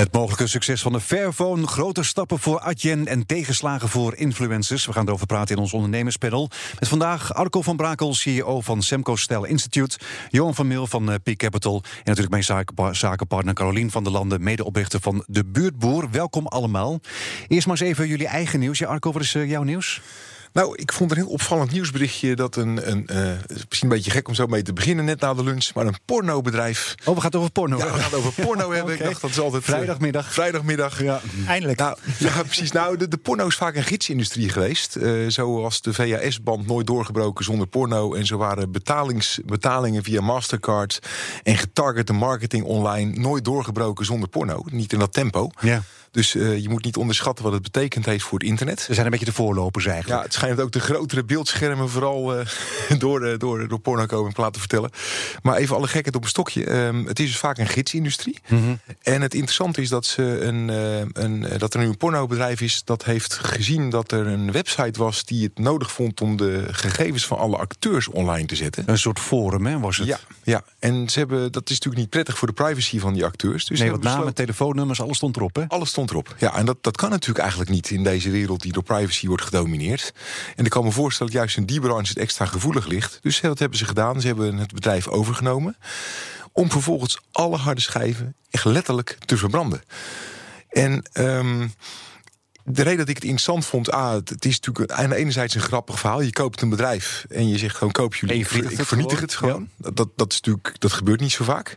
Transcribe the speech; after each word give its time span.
Het 0.00 0.12
mogelijke 0.12 0.46
succes 0.46 0.82
van 0.82 0.92
de 0.92 1.00
Fairphone, 1.00 1.66
grote 1.66 2.02
stappen 2.02 2.38
voor 2.38 2.60
Adyen 2.60 3.06
en 3.06 3.26
tegenslagen 3.26 3.88
voor 3.88 4.16
influencers. 4.16 4.86
We 4.86 4.92
gaan 4.92 5.06
erover 5.06 5.26
praten 5.26 5.56
in 5.56 5.62
ons 5.62 5.72
ondernemerspanel. 5.72 6.50
Met 6.78 6.88
vandaag 6.88 7.34
Arco 7.34 7.62
van 7.62 7.76
Brakel, 7.76 8.14
CEO 8.14 8.60
van 8.60 8.82
Semco 8.82 9.16
Style 9.16 9.48
Institute. 9.48 9.98
Johan 10.28 10.54
van 10.54 10.66
Meel 10.66 10.86
van 10.86 11.10
eh, 11.10 11.16
Peak 11.22 11.36
Capital. 11.36 11.82
En 11.84 12.14
natuurlijk 12.14 12.48
mijn 12.48 12.94
zakenpartner 12.94 13.54
Carolien 13.54 13.90
van 13.90 14.02
der 14.02 14.12
Landen, 14.12 14.42
medeoprichter 14.42 15.00
van 15.00 15.24
De 15.26 15.44
Buurtboer. 15.44 16.10
Welkom 16.10 16.46
allemaal. 16.46 17.00
Eerst 17.48 17.66
maar 17.66 17.80
eens 17.80 17.88
even 17.88 18.08
jullie 18.08 18.26
eigen 18.26 18.60
nieuws. 18.60 18.78
Ja, 18.78 18.86
Arco, 18.86 19.12
wat 19.12 19.22
is 19.22 19.34
uh, 19.34 19.50
jouw 19.50 19.62
nieuws? 19.62 20.00
Nou, 20.52 20.74
ik 20.74 20.92
vond 20.92 21.10
een 21.10 21.16
heel 21.16 21.26
opvallend 21.26 21.72
nieuwsberichtje 21.72 22.36
dat 22.36 22.56
een, 22.56 22.90
een 22.90 23.08
uh, 23.10 23.32
misschien 23.68 23.90
een 23.90 23.96
beetje 23.96 24.10
gek 24.10 24.28
om 24.28 24.34
zo 24.34 24.46
mee 24.46 24.62
te 24.62 24.72
beginnen 24.72 25.04
net 25.04 25.20
na 25.20 25.34
de 25.34 25.44
lunch, 25.44 25.70
maar 25.74 25.86
een 25.86 25.98
pornobedrijf. 26.04 26.94
Oh, 27.04 27.14
we 27.14 27.20
gaan 27.20 27.30
het 27.30 27.36
over 27.36 27.50
porno. 27.50 27.78
Ja, 27.78 27.84
we 27.84 27.90
gaan 27.90 28.10
het 28.10 28.14
over 28.14 28.32
porno 28.32 28.72
hebben. 28.74 28.94
Ik 28.94 29.04
dacht 29.04 29.20
dat 29.20 29.30
is 29.30 29.40
altijd 29.40 29.62
eh, 29.62 29.68
vrijdagmiddag. 29.68 30.32
vrijdagmiddag. 30.32 31.02
Ja, 31.02 31.20
eindelijk. 31.46 31.78
Nou, 31.78 31.96
ja, 32.18 32.42
precies. 32.42 32.72
Nou, 32.72 32.96
de, 32.96 33.08
de 33.08 33.16
porno 33.16 33.46
is 33.46 33.54
vaak 33.54 33.76
een 33.76 33.84
gidsindustrie 33.84 34.48
geweest. 34.48 34.96
Uh, 34.96 35.28
zoals 35.28 35.80
de 35.80 35.94
VHS-band 35.94 36.66
nooit 36.66 36.86
doorgebroken 36.86 37.44
zonder 37.44 37.66
porno. 37.66 38.14
En 38.14 38.26
zo 38.26 38.36
waren 38.36 38.72
betalings, 38.72 39.40
betalingen 39.44 40.02
via 40.02 40.20
Mastercard 40.20 40.98
en 41.42 41.56
getargete 41.56 42.12
marketing 42.12 42.64
online 42.64 43.18
nooit 43.18 43.44
doorgebroken 43.44 44.04
zonder 44.04 44.28
porno. 44.28 44.62
Niet 44.70 44.92
in 44.92 44.98
dat 44.98 45.12
tempo. 45.12 45.50
Ja. 45.60 45.82
Dus 46.10 46.34
uh, 46.34 46.58
je 46.58 46.68
moet 46.68 46.84
niet 46.84 46.96
onderschatten 46.96 47.44
wat 47.44 47.52
het 47.52 47.62
betekent 47.62 48.06
heeft 48.06 48.24
voor 48.24 48.38
het 48.38 48.48
internet. 48.48 48.80
Ze 48.80 48.94
zijn 48.94 49.04
een 49.04 49.12
beetje 49.12 49.26
de 49.26 49.32
voorlopers 49.32 49.86
eigenlijk. 49.86 50.18
Ja, 50.18 50.24
het 50.24 50.34
schijnt 50.34 50.60
ook 50.60 50.72
de 50.72 50.80
grotere 50.80 51.24
beeldschermen 51.24 51.88
vooral 51.88 52.38
uh, 52.38 52.46
door, 52.98 53.26
uh, 53.26 53.38
door, 53.38 53.68
door 53.68 53.80
porno 53.80 54.06
komen 54.06 54.32
laten 54.36 54.60
vertellen. 54.60 54.90
Maar 55.42 55.56
even 55.56 55.76
alle 55.76 55.86
gekheid 55.86 56.16
op 56.16 56.22
een 56.22 56.28
stokje. 56.28 56.72
Um, 56.72 57.06
het 57.06 57.18
is 57.18 57.26
dus 57.26 57.36
vaak 57.36 57.58
een 57.58 57.66
gidsindustrie. 57.66 58.38
Mhm. 58.42 58.54
Mm 58.54 58.66
-hmm. 58.66 58.80
En 59.02 59.22
het 59.22 59.34
interessante 59.34 59.80
is 59.80 59.88
dat, 59.88 60.06
ze 60.06 60.22
een, 60.22 60.68
een, 61.12 61.46
dat 61.58 61.74
er 61.74 61.80
nu 61.80 61.86
een 61.86 61.96
pornobedrijf 61.96 62.60
is... 62.60 62.84
dat 62.84 63.04
heeft 63.04 63.34
gezien 63.34 63.90
dat 63.90 64.12
er 64.12 64.26
een 64.26 64.52
website 64.52 64.98
was 64.98 65.24
die 65.24 65.44
het 65.44 65.58
nodig 65.58 65.92
vond... 65.92 66.20
om 66.20 66.36
de 66.36 66.66
gegevens 66.70 67.26
van 67.26 67.38
alle 67.38 67.56
acteurs 67.56 68.08
online 68.08 68.46
te 68.46 68.56
zetten. 68.56 68.84
Een 68.86 68.98
soort 68.98 69.18
forum, 69.18 69.66
hè, 69.66 69.78
was 69.78 69.96
het? 69.96 70.06
Ja, 70.06 70.20
ja. 70.42 70.64
en 70.78 71.08
ze 71.08 71.18
hebben, 71.18 71.52
dat 71.52 71.70
is 71.70 71.74
natuurlijk 71.74 72.02
niet 72.02 72.10
prettig 72.10 72.38
voor 72.38 72.48
de 72.48 72.54
privacy 72.54 72.98
van 72.98 73.12
die 73.12 73.24
acteurs. 73.24 73.64
Dus 73.64 73.80
nee, 73.80 73.90
wat 73.90 74.02
namen, 74.02 74.34
telefoonnummers, 74.34 75.00
alles 75.00 75.16
stond 75.16 75.36
erop, 75.36 75.56
hè? 75.56 75.64
Alles 75.68 75.88
stond 75.88 75.99
Ja, 76.38 76.56
en 76.56 76.66
dat, 76.66 76.76
dat 76.80 76.96
kan 76.96 77.10
natuurlijk 77.10 77.38
eigenlijk 77.38 77.70
niet 77.70 77.90
in 77.90 78.02
deze 78.02 78.30
wereld 78.30 78.60
die 78.60 78.72
door 78.72 78.82
privacy 78.82 79.26
wordt 79.26 79.42
gedomineerd. 79.42 80.12
En 80.56 80.64
ik 80.64 80.70
kan 80.70 80.84
me 80.84 80.90
voorstellen 80.90 81.32
dat 81.32 81.40
juist 81.40 81.56
in 81.56 81.66
die 81.66 81.80
branche 81.80 82.08
het 82.08 82.18
extra 82.18 82.44
gevoelig 82.44 82.86
ligt. 82.86 83.18
Dus 83.22 83.40
wat 83.40 83.58
hebben 83.58 83.78
ze 83.78 83.84
gedaan? 83.84 84.20
Ze 84.20 84.26
hebben 84.26 84.56
het 84.56 84.74
bedrijf 84.74 85.08
overgenomen 85.08 85.76
om 86.52 86.70
vervolgens 86.70 87.18
alle 87.32 87.56
harde 87.56 87.80
schijven 87.80 88.34
echt 88.50 88.64
letterlijk 88.64 89.18
te 89.24 89.36
verbranden. 89.36 89.82
En 90.68 91.02
um, 91.12 91.72
de 92.64 92.82
reden 92.82 92.98
dat 92.98 93.08
ik 93.08 93.14
het 93.14 93.24
interessant 93.24 93.66
vond, 93.66 93.90
ah, 93.90 94.12
het 94.12 94.44
is 94.44 94.60
natuurlijk 94.60 94.92
aan 94.92 95.10
de 95.10 95.16
enerzijds 95.16 95.54
een 95.54 95.60
grappig 95.60 95.98
verhaal. 95.98 96.20
Je 96.20 96.32
koopt 96.32 96.62
een 96.62 96.68
bedrijf 96.68 97.24
en 97.28 97.48
je 97.48 97.58
zegt 97.58 97.76
gewoon 97.76 97.92
koop 97.92 98.14
jullie. 98.14 98.36
Ik 98.36 98.46
vernietig 98.84 99.20
het 99.20 99.34
gewoon. 99.34 99.68
Ja. 99.76 99.90
Dat, 99.94 100.08
dat, 100.16 100.32
is 100.32 100.40
natuurlijk, 100.40 100.74
dat 100.78 100.92
gebeurt 100.92 101.20
niet 101.20 101.32
zo 101.32 101.44
vaak. 101.44 101.76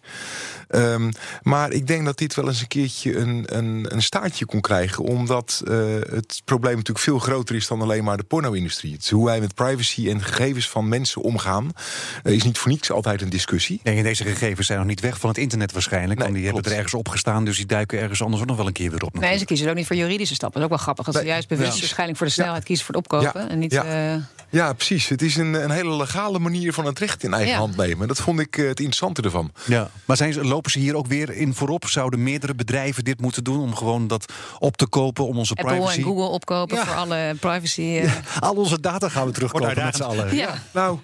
Um, 0.69 1.11
maar 1.41 1.71
ik 1.71 1.87
denk 1.87 2.05
dat 2.05 2.17
dit 2.17 2.35
wel 2.35 2.47
eens 2.47 2.61
een 2.61 2.67
keertje 2.67 3.17
een, 3.17 3.43
een, 3.57 3.85
een 3.89 4.01
staartje 4.01 4.45
kon 4.45 4.61
krijgen. 4.61 5.03
Omdat 5.03 5.61
uh, 5.67 5.77
het 6.09 6.41
probleem 6.45 6.75
natuurlijk 6.75 7.05
veel 7.05 7.19
groter 7.19 7.55
is 7.55 7.67
dan 7.67 7.81
alleen 7.81 8.03
maar 8.03 8.17
de 8.17 8.23
porno-industrie. 8.23 8.97
Hoe 9.09 9.25
wij 9.25 9.39
met 9.39 9.55
privacy 9.55 10.09
en 10.09 10.23
gegevens 10.23 10.69
van 10.69 10.87
mensen 10.87 11.21
omgaan, 11.21 11.71
uh, 12.23 12.33
is 12.33 12.43
niet 12.43 12.57
voor 12.57 12.71
niets 12.71 12.91
altijd 12.91 13.21
een 13.21 13.29
discussie. 13.29 13.79
Nee, 13.83 13.97
en 13.97 14.03
deze 14.03 14.23
gegevens 14.23 14.67
zijn 14.67 14.79
nog 14.79 14.87
niet 14.87 14.99
weg 14.99 15.19
van 15.19 15.29
het 15.29 15.37
internet 15.37 15.71
waarschijnlijk. 15.71 16.19
Nee, 16.19 16.27
want 16.27 16.33
die 16.33 16.49
klopt. 16.49 16.55
hebben 16.55 16.71
er 16.71 16.77
ergens 16.77 16.99
opgestaan, 16.99 17.45
dus 17.45 17.57
die 17.57 17.65
duiken 17.65 17.99
ergens 17.99 18.21
anders 18.23 18.41
ook 18.41 18.47
nog 18.47 18.57
wel 18.57 18.67
een 18.67 18.73
keer 18.73 18.91
weer 18.91 19.03
op. 19.03 19.19
Nee, 19.19 19.37
ze 19.37 19.45
kiezen 19.45 19.69
ook 19.69 19.75
niet 19.75 19.87
voor 19.87 19.95
juridische 19.95 20.35
stappen. 20.35 20.61
Dat 20.73 20.85
wel 20.85 20.93
grappig. 20.93 21.07
Als 21.07 21.23
ze 21.23 21.31
juist 21.31 21.47
bewust 21.47 21.73
ja. 21.73 21.79
waarschijnlijk 21.79 22.17
voor 22.17 22.27
de 22.27 22.33
snelheid 22.33 22.59
ja. 22.59 22.65
kiezen 22.65 22.85
voor 22.85 22.95
het 22.95 23.03
opkopen. 23.03 23.41
Ja. 23.41 23.49
En 23.49 23.59
niet, 23.59 23.71
ja. 23.71 24.13
Uh... 24.15 24.21
ja, 24.49 24.73
precies. 24.73 25.07
Het 25.07 25.21
is 25.21 25.35
een, 25.35 25.53
een 25.53 25.71
hele 25.71 25.95
legale 25.95 26.39
manier 26.39 26.73
van 26.73 26.85
het 26.85 26.99
recht 26.99 27.23
in 27.23 27.33
eigen 27.33 27.55
hand 27.55 27.75
nemen. 27.75 28.07
Dat 28.07 28.21
vond 28.21 28.39
ik 28.39 28.57
uh, 28.57 28.67
het 28.67 28.79
interessante 28.79 29.21
ervan. 29.21 29.51
Ja. 29.65 29.89
Maar 30.05 30.17
zijn 30.17 30.33
ze, 30.33 30.43
lopen 30.43 30.71
ze 30.71 30.79
hier 30.79 30.95
ook 30.95 31.07
weer 31.07 31.31
in 31.31 31.53
voorop? 31.53 31.87
Zouden 31.87 32.23
meerdere 32.23 32.55
bedrijven 32.55 33.03
dit 33.03 33.21
moeten 33.21 33.43
doen 33.43 33.59
om 33.59 33.75
gewoon 33.75 34.07
dat 34.07 34.33
op 34.59 34.77
te 34.77 34.87
kopen 34.87 35.27
om 35.27 35.37
onze 35.37 35.55
Apple 35.55 35.75
privacy? 35.75 35.97
en 35.97 36.03
Google 36.03 36.25
opkopen 36.25 36.77
ja. 36.77 36.85
voor 36.85 36.95
alle 36.95 37.35
privacy. 37.39 37.81
Uh... 37.81 38.03
Ja, 38.03 38.21
al 38.39 38.55
onze 38.55 38.79
data 38.79 39.09
gaan 39.09 39.25
we 39.25 39.31
terugkopen 39.31 39.83
met 39.83 39.95
z'n 39.95 40.03
allen. 40.03 40.35
Ja. 40.35 40.61
Nou, 40.71 40.99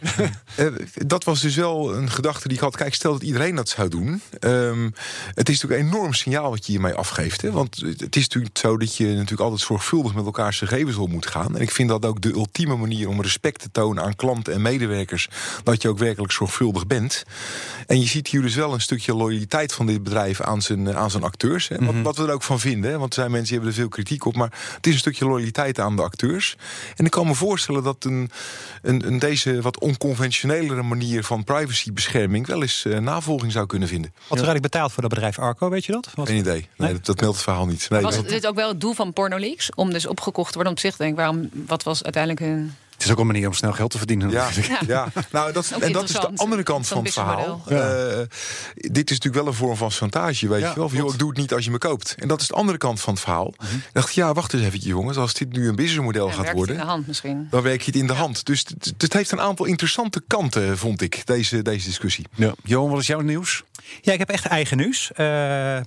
uh, 0.60 0.68
dat 0.94 1.24
was 1.24 1.42
dus 1.42 1.56
wel 1.56 1.96
een 1.96 2.10
gedachte 2.10 2.48
die 2.48 2.58
ik 2.58 2.64
had. 2.64 2.76
Kijk, 2.76 2.94
stel 2.94 3.12
dat 3.14 3.24
iedereen 3.24 3.56
dat 3.56 3.70
zou 3.70 3.90
doen. 3.90 4.22
Um, 4.40 4.94
het 5.34 5.50
is 5.50 5.62
natuurlijk 5.62 5.82
een 5.82 5.98
enorm 5.98 6.14
signaal 6.14 6.50
wat 6.50 6.66
je 6.66 6.72
hiermee 6.72 6.94
afgeeft. 6.94 7.42
Hè? 7.42 7.52
Want 7.52 7.84
het 7.98 8.16
is 8.16 8.22
natuurlijk 8.22 8.58
zo 8.58 8.78
dat 8.78 8.96
je 8.96 9.06
natuurlijk 9.06 9.42
altijd 9.42 9.59
zorgvuldig 9.62 10.14
met 10.14 10.26
elkaar 10.26 10.54
gegevens 10.54 10.96
om 10.96 11.12
moet 11.12 11.28
gaan. 11.28 11.56
En 11.56 11.62
ik 11.62 11.72
vind 11.72 11.90
dat 11.90 12.06
ook 12.06 12.22
de 12.22 12.32
ultieme 12.32 12.76
manier 12.76 13.08
om 13.08 13.22
respect 13.22 13.62
te 13.62 13.72
tonen 13.72 14.04
aan 14.04 14.16
klanten 14.16 14.54
en 14.54 14.62
medewerkers. 14.62 15.30
Dat 15.64 15.82
je 15.82 15.90
ook 15.90 15.98
werkelijk 15.98 16.32
zorgvuldig 16.32 16.88
bent. 16.88 17.24
En 17.88 18.00
je 18.00 18.08
ziet 18.08 18.28
hier 18.28 18.42
dus 18.42 18.56
wel 18.56 18.74
een 18.74 18.82
stukje 18.82 19.16
loyaliteit 19.16 19.74
van 19.74 19.86
dit 19.86 20.04
bedrijf 20.04 20.42
aan 20.42 20.62
zijn, 20.62 20.96
aan 20.96 21.12
zijn 21.12 21.24
acteurs. 21.24 21.68
Hè? 21.68 21.86
Wat, 21.86 21.96
wat, 22.04 22.18
we 22.18 22.24
er 22.24 22.34
ook 22.34 22.44
van 22.44 22.60
vinden. 22.60 22.92
Hè? 22.92 22.98
Want 22.98 23.10
er 23.10 23.20
zijn 23.20 23.32
mensen 23.32 23.48
die 23.48 23.58
hebben 23.58 23.76
er 23.76 23.82
veel 23.82 23.90
kritiek 23.90 24.26
op. 24.26 24.36
Maar 24.36 24.54
het 24.76 24.88
is 24.88 24.94
een 24.94 25.00
stukje 25.00 25.26
loyaliteit 25.26 25.80
aan 25.80 25.96
de 25.96 26.02
acteurs. 26.02 26.58
En 26.96 27.06
ik 27.06 27.12
kan 27.12 27.28
me 27.28 27.36
voorstellen 27.36 27.84
dat 27.84 28.04
een, 28.04 28.32
een, 28.82 29.08
een 29.08 29.20
deze 29.20 29.62
wat 29.62 29.80
onconventionelere 29.80 30.84
manier 30.84 31.24
van 31.24 31.44
privacybescherming 31.44 32.48
wel 32.48 32.62
eens 32.62 32.84
uh, 32.88 32.98
navolging 32.98 33.52
zou 33.52 33.66
kunnen 33.66 33.88
vinden. 33.88 34.12
Wat 34.14 34.24
er 34.38 34.46
eigenlijk 34.46 34.62
betaald 34.62 34.92
voor 34.92 35.02
dat 35.02 35.12
bedrijf 35.12 35.40
Arco, 35.40 35.70
weet 35.70 35.86
je 35.86 35.92
dat? 35.92 36.10
Wat? 36.16 36.28
Geen 36.28 36.38
idee. 36.38 36.54
Nee, 36.54 36.70
nee? 36.78 36.94
Dat, 36.94 37.06
dat 37.06 37.20
meldt 37.20 37.36
het 37.36 37.44
verhaal 37.44 37.66
niet. 37.66 37.90
Nee, 37.90 38.02
was 38.02 38.24
dit 38.24 38.48
ook 38.48 38.56
wel 38.56 38.68
het 38.68 38.82
doel 38.82 38.94
van 38.94 39.14
Om 39.76 39.94
dus 39.94 40.08
opgekocht 40.08 40.48
te 40.48 40.54
worden 40.54 40.72
om 40.72 40.80
te 40.80 40.92
te 40.92 41.04
denken, 41.04 41.18
waarom, 41.18 41.50
wat 41.68 41.84
was 41.84 42.04
uiteindelijk 42.04 42.46
hun... 42.46 42.76
Het 43.00 43.08
is 43.08 43.14
ook 43.14 43.20
een 43.20 43.28
manier 43.28 43.48
om 43.48 43.54
snel 43.54 43.72
geld 43.72 43.92
te 43.92 43.98
verdienen. 43.98 44.30
Ja, 44.30 44.50
ja. 44.68 44.80
ja. 44.88 45.08
nou, 45.32 45.52
dat, 45.52 45.72
en 45.80 45.92
dat 45.92 46.04
is 46.04 46.12
de 46.12 46.32
andere 46.36 46.64
kant 46.64 46.88
van 46.88 47.04
het 47.04 47.14
verhaal. 47.14 47.64
Uh, 47.72 47.78
dit 48.76 49.12
is 49.12 49.18
natuurlijk 49.18 49.36
wel 49.36 49.48
een 49.48 49.54
vorm 49.54 49.76
van 49.76 49.92
chantage, 49.92 50.48
weet 50.48 50.62
ja, 50.62 50.70
je 50.70 50.76
wel. 50.76 50.92
Joh, 50.92 51.14
ik 51.14 51.20
doe 51.20 51.30
het 51.30 51.38
niet 51.38 51.54
als 51.54 51.66
je 51.66 51.72
me 51.72 51.78
koopt. 51.78 52.16
En 52.18 52.28
dat 52.28 52.42
is 52.42 52.48
de 52.48 52.54
andere 52.54 52.78
kant 52.78 53.02
van 53.02 53.14
het 53.14 53.22
verhaal. 53.22 53.54
Mm 53.58 53.68
-hmm. 53.68 53.78
Ik 53.78 53.90
dacht, 53.94 54.14
ja, 54.14 54.34
wacht 54.34 54.54
eens 54.54 54.64
even, 54.64 54.80
jongens. 54.80 55.18
Als 55.18 55.34
dit 55.34 55.52
nu 55.52 55.68
een 55.68 55.76
businessmodel 55.76 56.28
ja, 56.28 56.34
gaat 56.34 56.52
worden... 56.52 56.76
in 56.76 56.82
de 56.82 56.88
hand 56.88 57.08
misschien. 57.08 57.48
Dan 57.50 57.62
werk 57.62 57.82
je 57.82 57.92
het 57.92 58.00
in 58.00 58.08
de 58.08 58.14
hand. 58.14 58.46
Dus 58.46 58.60
het, 58.60 58.94
het 58.98 59.14
heeft 59.14 59.32
een 59.32 59.42
aantal 59.42 59.66
interessante 59.66 60.22
kanten, 60.28 60.78
vond 60.78 61.02
ik, 61.02 61.26
deze, 61.26 61.62
deze 61.62 61.88
discussie. 61.88 62.26
Ja. 62.36 62.54
Johan, 62.64 62.90
wat 62.90 63.00
is 63.00 63.08
jouw 63.08 63.22
nieuws? 63.22 63.64
Ja, 64.02 64.14
ik 64.14 64.20
heb 64.20 64.30
echt 64.30 64.46
eigen 64.46 64.78
nieuws. 64.78 65.12
Uh, 65.12 65.18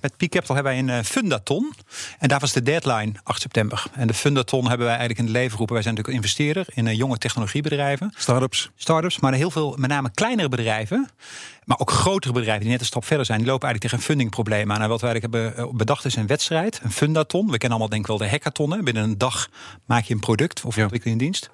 met 0.01 0.17
Peak 0.17 0.29
Capital 0.29 0.55
hebben 0.55 0.73
wij 0.73 0.81
een 0.81 0.99
uh, 0.99 1.03
fundaton. 1.03 1.73
En 2.19 2.27
daar 2.27 2.39
was 2.39 2.53
de 2.53 2.63
deadline 2.63 3.11
8 3.23 3.41
september. 3.41 3.83
En 3.93 4.07
de 4.07 4.13
fundaton 4.13 4.67
hebben 4.67 4.87
wij 4.87 4.95
eigenlijk 4.97 5.19
in 5.19 5.25
het 5.25 5.33
leven 5.33 5.51
geroepen. 5.51 5.73
Wij 5.73 5.83
zijn 5.83 5.95
natuurlijk 5.95 6.23
investeerder 6.23 6.65
in 6.73 6.85
uh, 6.85 6.97
jonge 7.03 7.17
technologiebedrijven. 7.17 8.13
Startups. 8.15 8.71
Startups, 8.75 9.19
maar 9.19 9.33
heel 9.33 9.51
veel, 9.51 9.75
met 9.77 9.89
name 9.89 10.11
kleinere 10.13 10.49
bedrijven. 10.49 11.09
Maar 11.65 11.79
ook 11.79 11.91
grotere 11.91 12.33
bedrijven 12.33 12.61
die 12.61 12.71
net 12.71 12.79
een 12.79 12.85
stap 12.85 13.05
verder 13.05 13.25
zijn, 13.25 13.37
die 13.37 13.47
lopen 13.47 13.67
eigenlijk 13.67 13.93
tegen 13.93 13.97
een 13.97 14.15
fundingprobleem 14.15 14.71
aan. 14.71 14.81
En 14.81 14.89
wat 14.89 15.01
wij 15.01 15.11
eigenlijk 15.11 15.53
hebben 15.55 15.77
bedacht 15.77 16.05
is 16.05 16.15
een 16.15 16.27
wedstrijd, 16.27 16.79
een 16.83 16.91
fundaton. 16.91 17.45
We 17.45 17.57
kennen 17.57 17.69
allemaal 17.69 17.89
denk 17.89 18.01
ik 18.01 18.07
wel 18.07 18.17
de 18.17 18.29
hackathon. 18.29 18.83
Binnen 18.83 19.03
een 19.03 19.17
dag 19.17 19.49
maak 19.85 20.03
je 20.03 20.13
een 20.13 20.19
product 20.19 20.63
of 20.63 20.77
ontwikkel 20.77 21.09
je 21.09 21.11
een 21.11 21.17
dienst. 21.17 21.49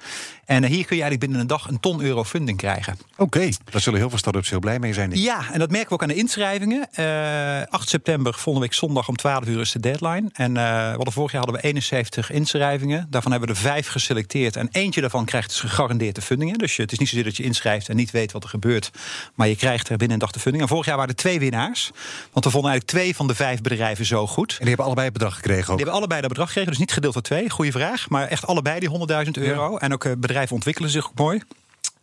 En 0.46 0.66
hier 0.66 0.86
kun 0.86 0.96
je 0.96 1.02
eigenlijk 1.02 1.20
binnen 1.20 1.40
een 1.40 1.48
dag 1.48 1.68
een 1.68 1.80
ton 1.80 2.02
euro 2.02 2.24
funding 2.24 2.58
krijgen. 2.58 2.98
Oké, 3.12 3.22
okay. 3.24 3.54
daar 3.72 3.82
zullen 3.82 4.00
heel 4.00 4.10
veel 4.10 4.18
startups 4.18 4.50
heel 4.50 4.60
blij 4.60 4.80
mee 4.80 4.94
zijn. 4.94 5.12
Ja, 5.14 5.52
en 5.52 5.60
dat 5.60 5.70
merken 5.70 5.88
we 5.90 5.94
ook 5.94 6.02
aan 6.02 6.08
de 6.08 6.16
inschrijvingen. 6.16 6.88
Uh, 7.00 7.62
8 7.70 7.90
september, 7.90 8.34
volgende 8.34 8.68
week 8.68 8.76
zondag 8.76 9.08
om 9.08 9.16
12 9.16 9.48
uur 9.48 9.60
is 9.60 9.72
de 9.72 9.80
deadline. 9.80 10.30
En 10.34 10.56
uh, 10.56 10.88
hadden 10.96 11.14
vorig 11.14 11.32
jaar 11.32 11.42
hadden 11.42 11.62
we 11.62 11.68
71 11.68 12.32
inschrijvingen. 12.32 13.08
Daarvan 13.10 13.32
hebben 13.32 13.50
we 13.50 13.56
er 13.56 13.62
vijf 13.62 13.88
geselecteerd. 13.88 14.56
En 14.56 14.68
eentje 14.72 15.02
daarvan 15.02 15.26
krijgt 15.26 15.50
dus 15.50 15.60
gegarandeerde 15.60 16.22
fundingen. 16.22 16.58
Dus 16.58 16.76
je, 16.76 16.82
het 16.82 16.92
is 16.92 17.00
niet 17.00 17.10
zozeer 17.10 17.24
dat 17.24 17.38
je 17.38 17.44
inschrijft 17.44 17.90
en 17.90 17.96
niet 17.96 18.12
weet 18.12 18.32
wat 18.32 18.44
er 18.44 18.50
gebeurt. 18.50 18.92
Maar 19.36 19.48
je 19.48 19.56
krijgt 19.56 19.90
er 19.90 19.98
binnen 20.00 20.20
de 20.20 20.40
funding. 20.40 20.64
En 20.64 20.70
vorig 20.70 20.86
jaar 20.86 20.96
waren 20.96 21.12
er 21.12 21.20
twee 21.20 21.40
winnaars. 21.40 21.92
Want 22.32 22.46
we 22.46 22.52
vonden 22.52 22.72
eigenlijk 22.72 23.00
twee 23.00 23.16
van 23.16 23.28
de 23.28 23.36
vijf 23.36 23.62
bedrijven 23.62 24.06
zo 24.06 24.28
goed. 24.28 24.52
En 24.52 24.58
die 24.58 24.68
hebben 24.68 24.86
allebei 24.86 25.08
het 25.08 25.18
bedrag 25.18 25.36
gekregen 25.36 25.62
ook? 25.62 25.68
Die 25.68 25.76
hebben 25.76 25.96
allebei 25.96 26.22
dat 26.22 26.30
bedrag 26.30 26.48
gekregen. 26.48 26.72
Dus 26.72 26.80
niet 26.80 26.92
gedeeld 26.92 27.14
door 27.14 27.22
twee. 27.22 27.50
Goeie 27.50 27.72
vraag. 27.72 28.10
Maar 28.10 28.28
echt 28.28 28.48
allebei 28.48 28.80
die 28.80 28.90
100.000 29.26 29.32
euro. 29.32 29.72
Ja. 29.72 29.78
En 29.78 29.94
ook 29.94 30.04
uh, 30.04 30.14
bedrijven 30.18 30.56
ontwikkelen 30.56 30.90
zich 30.90 31.08
ook 31.08 31.18
mooi. 31.18 31.42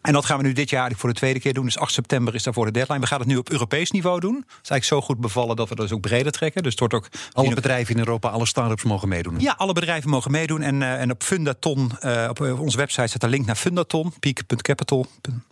En 0.07 0.13
dat 0.13 0.25
gaan 0.25 0.39
we 0.39 0.45
nu 0.45 0.53
dit 0.53 0.71
jaar 0.71 0.93
voor 0.97 1.09
de 1.09 1.15
tweede 1.15 1.41
keer 1.41 1.55
doen. 1.55 1.65
Dus 1.65 1.79
8 1.79 1.93
september 1.93 2.35
is 2.35 2.43
daarvoor 2.43 2.65
de 2.65 2.71
deadline. 2.71 3.01
We 3.01 3.07
gaan 3.07 3.19
het 3.19 3.29
nu 3.29 3.37
op 3.37 3.51
Europees 3.51 3.91
niveau 3.91 4.21
doen. 4.21 4.35
Het 4.35 4.45
is 4.63 4.71
eigenlijk 4.71 4.85
zo 4.85 5.01
goed 5.01 5.21
bevallen 5.21 5.57
dat 5.57 5.69
we 5.69 5.75
dat 5.75 5.89
dus 5.89 5.97
ook 5.97 6.03
breder 6.03 6.33
trekken. 6.33 6.63
Dus 6.63 6.71
het 6.71 6.81
wordt 6.81 6.95
ook 6.95 7.09
alle 7.33 7.55
bedrijven 7.55 7.95
in 7.95 8.01
Europa, 8.01 8.29
alle 8.29 8.47
start-ups 8.47 8.83
mogen 8.83 9.09
meedoen. 9.09 9.41
Ja, 9.41 9.55
alle 9.57 9.73
bedrijven 9.73 10.11
mogen 10.11 10.31
meedoen. 10.31 10.63
En, 10.63 10.81
uh, 10.81 11.01
en 11.01 11.11
op 11.11 11.23
Fundaton, 11.23 11.91
uh, 12.03 12.27
op 12.29 12.41
onze 12.41 12.77
website 12.77 13.07
staat 13.07 13.23
een 13.23 13.29
link 13.29 13.47
naar 13.47 13.57
Fundaton, 13.57 14.13
peak.capital. 14.21 15.07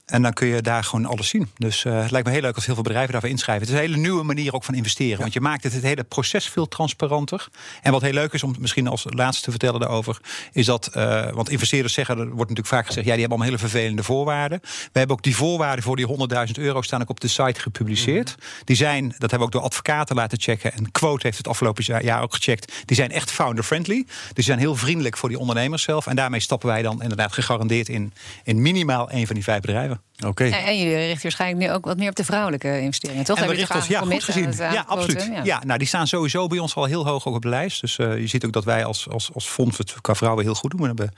En 0.07 0.23
dan 0.23 0.33
kun 0.33 0.47
je 0.47 0.63
daar 0.63 0.85
gewoon 0.85 1.07
alles 1.07 1.29
zien. 1.29 1.51
Dus 1.57 1.85
uh, 1.85 2.03
het 2.03 2.11
lijkt 2.11 2.27
me 2.27 2.33
heel 2.33 2.43
leuk 2.43 2.55
als 2.55 2.67
heel 2.67 2.75
veel 2.75 2.83
bedrijven 2.83 3.13
daarvoor 3.13 3.31
inschrijven. 3.31 3.67
Het 3.67 3.75
is 3.75 3.81
een 3.81 3.89
hele 3.89 4.01
nieuwe 4.01 4.23
manier 4.23 4.55
ook 4.55 4.65
van 4.65 4.75
investeren. 4.75 5.21
Want 5.21 5.33
je 5.33 5.41
maakt 5.41 5.63
het, 5.63 5.73
het 5.73 5.83
hele 5.83 6.05
proces 6.05 6.49
veel 6.49 6.69
transparanter. 6.69 7.49
En 7.83 7.93
wat 7.93 8.03
heel 8.03 8.13
leuk 8.13 8.33
is 8.33 8.43
om 8.43 8.55
misschien 8.59 8.87
als 8.87 9.07
laatste 9.09 9.45
te 9.45 9.51
vertellen 9.51 9.81
daarover, 9.81 10.21
is 10.53 10.67
dat, 10.67 10.91
want 11.33 11.49
investeerders 11.49 11.95
zeggen, 11.95 12.19
er 12.19 12.25
wordt 12.25 12.39
natuurlijk 12.39 12.67
vaak 12.67 12.87
gezegd, 12.87 13.07
ja, 13.07 13.13
die 13.13 13.21
hebben 13.21 13.39
allemaal 13.39 13.59
hele 13.59 13.71
vervelende 13.71 14.03
voorwaarden. 14.03 14.44
We 14.51 14.99
hebben 14.99 15.17
ook 15.17 15.23
die 15.23 15.37
voorwaarden 15.37 15.85
voor 15.85 15.97
die 15.97 16.07
100.000 16.47 16.53
euro 16.55 16.83
staan 16.83 17.01
ook 17.01 17.09
op 17.09 17.21
de 17.21 17.29
site 17.29 17.61
gepubliceerd. 17.61 18.37
Mhm. 18.37 18.47
Die 18.65 18.77
zijn, 18.77 19.09
dat 19.09 19.19
hebben 19.19 19.39
we 19.39 19.45
ook 19.45 19.53
door 19.53 19.63
advocaten 19.63 20.17
laten 20.17 20.41
checken. 20.41 20.73
En 20.73 20.91
Quote 20.91 21.27
heeft 21.27 21.39
het 21.39 21.49
afgelopen 21.49 22.03
jaar 22.05 22.23
ook 22.23 22.35
gecheckt. 22.35 22.73
Die 22.85 22.97
zijn 22.97 23.11
echt 23.11 23.31
founder-friendly. 23.31 24.07
Die 24.33 24.45
zijn 24.45 24.59
heel 24.59 24.77
vriendelijk 24.77 25.17
voor 25.17 25.29
die 25.29 25.39
ondernemers 25.39 25.83
zelf. 25.83 26.07
En 26.07 26.17
daarmee 26.17 26.41
stappen 26.41 26.69
wij 26.69 26.83
dan 26.83 27.03
inderdaad 27.03 27.33
gegarandeerd 27.33 27.89
in, 27.89 28.13
in 28.45 28.63
minimaal 28.63 29.13
een 29.13 29.27
van 29.27 29.35
die 29.35 29.45
vijf 29.45 29.61
bedrijven. 29.61 30.01
Oké. 30.27 30.45
En 30.45 30.79
je 30.79 31.07
richt 31.07 31.23
waarschijnlijk 31.23 31.67
nu 31.67 31.73
ook 31.73 31.85
wat 31.85 31.97
meer 31.97 32.09
op 32.09 32.17
de 32.17 32.25
vrouwelijke 32.25 32.81
investeringen, 32.81 33.25
toch? 33.25 33.39
En 33.39 33.49
we 33.49 33.55
richten 33.55 33.77
ons, 33.77 33.87
ja, 33.87 34.01
goed 34.01 34.25
gezien. 34.25 34.53
Ja, 34.57 34.85
absoluut. 34.87 35.31
Ja. 35.33 35.45
ja. 35.45 35.63
nou, 35.65 35.79
die 35.79 35.89
staan 35.89 36.07
sowieso 36.07 36.47
bij 36.47 36.59
ons 36.59 36.75
al 36.75 36.85
heel 36.85 37.07
hoog 37.07 37.27
op 37.27 37.43
de 37.43 37.49
lijst. 37.49 37.81
Dus 37.81 37.99
uh, 37.99 38.19
je 38.19 38.27
ziet 38.27 38.45
ook 38.45 38.53
dat 38.53 38.65
wij 38.65 38.85
als, 38.85 39.09
als, 39.09 39.31
als 39.35 39.47
fonds 39.47 39.79
het 39.79 39.95
qua 40.01 40.15
vrouwen 40.15 40.45
heel 40.45 40.55
goed 40.55 40.71
doen. 40.71 40.81
We 40.81 40.87
hebben 40.87 41.13
11% 41.13 41.15